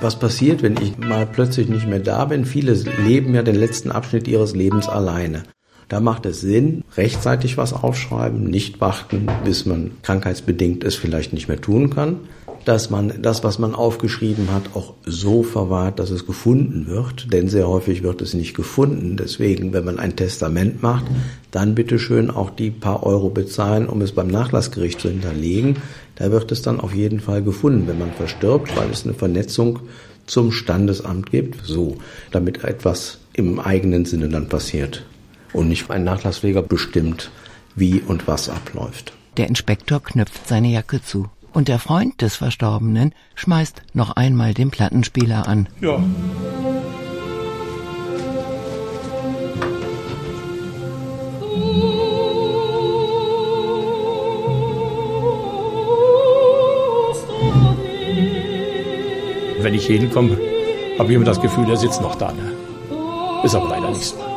was 0.00 0.18
passiert, 0.18 0.62
wenn 0.62 0.76
ich 0.80 0.96
mal 0.96 1.26
plötzlich 1.26 1.68
nicht 1.68 1.88
mehr 1.88 1.98
da 1.98 2.26
bin. 2.26 2.44
Viele 2.44 2.72
leben 2.72 3.34
ja 3.34 3.42
den 3.42 3.56
letzten 3.56 3.90
Abschnitt 3.90 4.28
ihres 4.28 4.54
Lebens 4.54 4.88
alleine. 4.88 5.42
Da 5.88 5.98
macht 5.98 6.24
es 6.24 6.40
Sinn, 6.40 6.84
rechtzeitig 6.96 7.56
was 7.56 7.72
aufschreiben, 7.72 8.44
nicht 8.44 8.80
warten, 8.80 9.28
bis 9.44 9.66
man 9.66 9.90
krankheitsbedingt 10.02 10.84
es 10.84 10.94
vielleicht 10.94 11.32
nicht 11.32 11.48
mehr 11.48 11.60
tun 11.60 11.90
kann 11.90 12.20
dass 12.64 12.90
man 12.90 13.22
das, 13.22 13.42
was 13.42 13.58
man 13.58 13.74
aufgeschrieben 13.74 14.52
hat, 14.52 14.74
auch 14.74 14.94
so 15.04 15.42
verwahrt, 15.42 15.98
dass 15.98 16.10
es 16.10 16.26
gefunden 16.26 16.86
wird. 16.86 17.32
Denn 17.32 17.48
sehr 17.48 17.68
häufig 17.68 18.02
wird 18.02 18.20
es 18.20 18.34
nicht 18.34 18.54
gefunden. 18.54 19.16
Deswegen, 19.16 19.72
wenn 19.72 19.84
man 19.84 19.98
ein 19.98 20.16
Testament 20.16 20.82
macht, 20.82 21.06
dann 21.50 21.74
bitte 21.74 21.98
schön 21.98 22.30
auch 22.30 22.50
die 22.50 22.70
paar 22.70 23.04
Euro 23.04 23.30
bezahlen, 23.30 23.88
um 23.88 24.02
es 24.02 24.12
beim 24.12 24.28
Nachlassgericht 24.28 25.00
zu 25.00 25.08
hinterlegen. 25.08 25.76
Da 26.16 26.30
wird 26.30 26.52
es 26.52 26.62
dann 26.62 26.80
auf 26.80 26.94
jeden 26.94 27.20
Fall 27.20 27.42
gefunden, 27.42 27.86
wenn 27.86 27.98
man 27.98 28.12
verstirbt, 28.12 28.76
weil 28.76 28.90
es 28.90 29.04
eine 29.04 29.14
Vernetzung 29.14 29.80
zum 30.26 30.52
Standesamt 30.52 31.30
gibt. 31.30 31.64
So, 31.64 31.96
damit 32.30 32.62
etwas 32.64 33.18
im 33.32 33.58
eigenen 33.58 34.04
Sinne 34.04 34.28
dann 34.28 34.48
passiert. 34.48 35.04
Und 35.52 35.68
nicht 35.68 35.90
ein 35.90 36.04
Nachlasspfleger 36.04 36.62
bestimmt, 36.62 37.30
wie 37.74 38.00
und 38.00 38.28
was 38.28 38.48
abläuft. 38.48 39.12
Der 39.36 39.48
Inspektor 39.48 40.02
knöpft 40.02 40.46
seine 40.46 40.68
Jacke 40.68 41.02
zu 41.02 41.28
und 41.52 41.68
der 41.68 41.78
Freund 41.78 42.20
des 42.22 42.36
Verstorbenen 42.36 43.14
schmeißt 43.34 43.82
noch 43.94 44.16
einmal 44.16 44.54
den 44.54 44.70
Plattenspieler 44.70 45.48
an. 45.48 45.68
Ja. 45.80 46.02
Wenn 59.62 59.74
ich 59.74 59.86
hier 59.86 59.98
hinkomme, 59.98 60.38
habe 60.98 61.10
ich 61.10 61.16
immer 61.16 61.24
das 61.24 61.40
Gefühl, 61.40 61.68
er 61.68 61.76
sitzt 61.76 62.00
noch 62.00 62.14
da. 62.14 62.32
Ne? 62.32 62.52
Ist 63.44 63.54
aber 63.54 63.68
leider 63.68 63.90
nicht 63.90 64.04
so. 64.04 64.29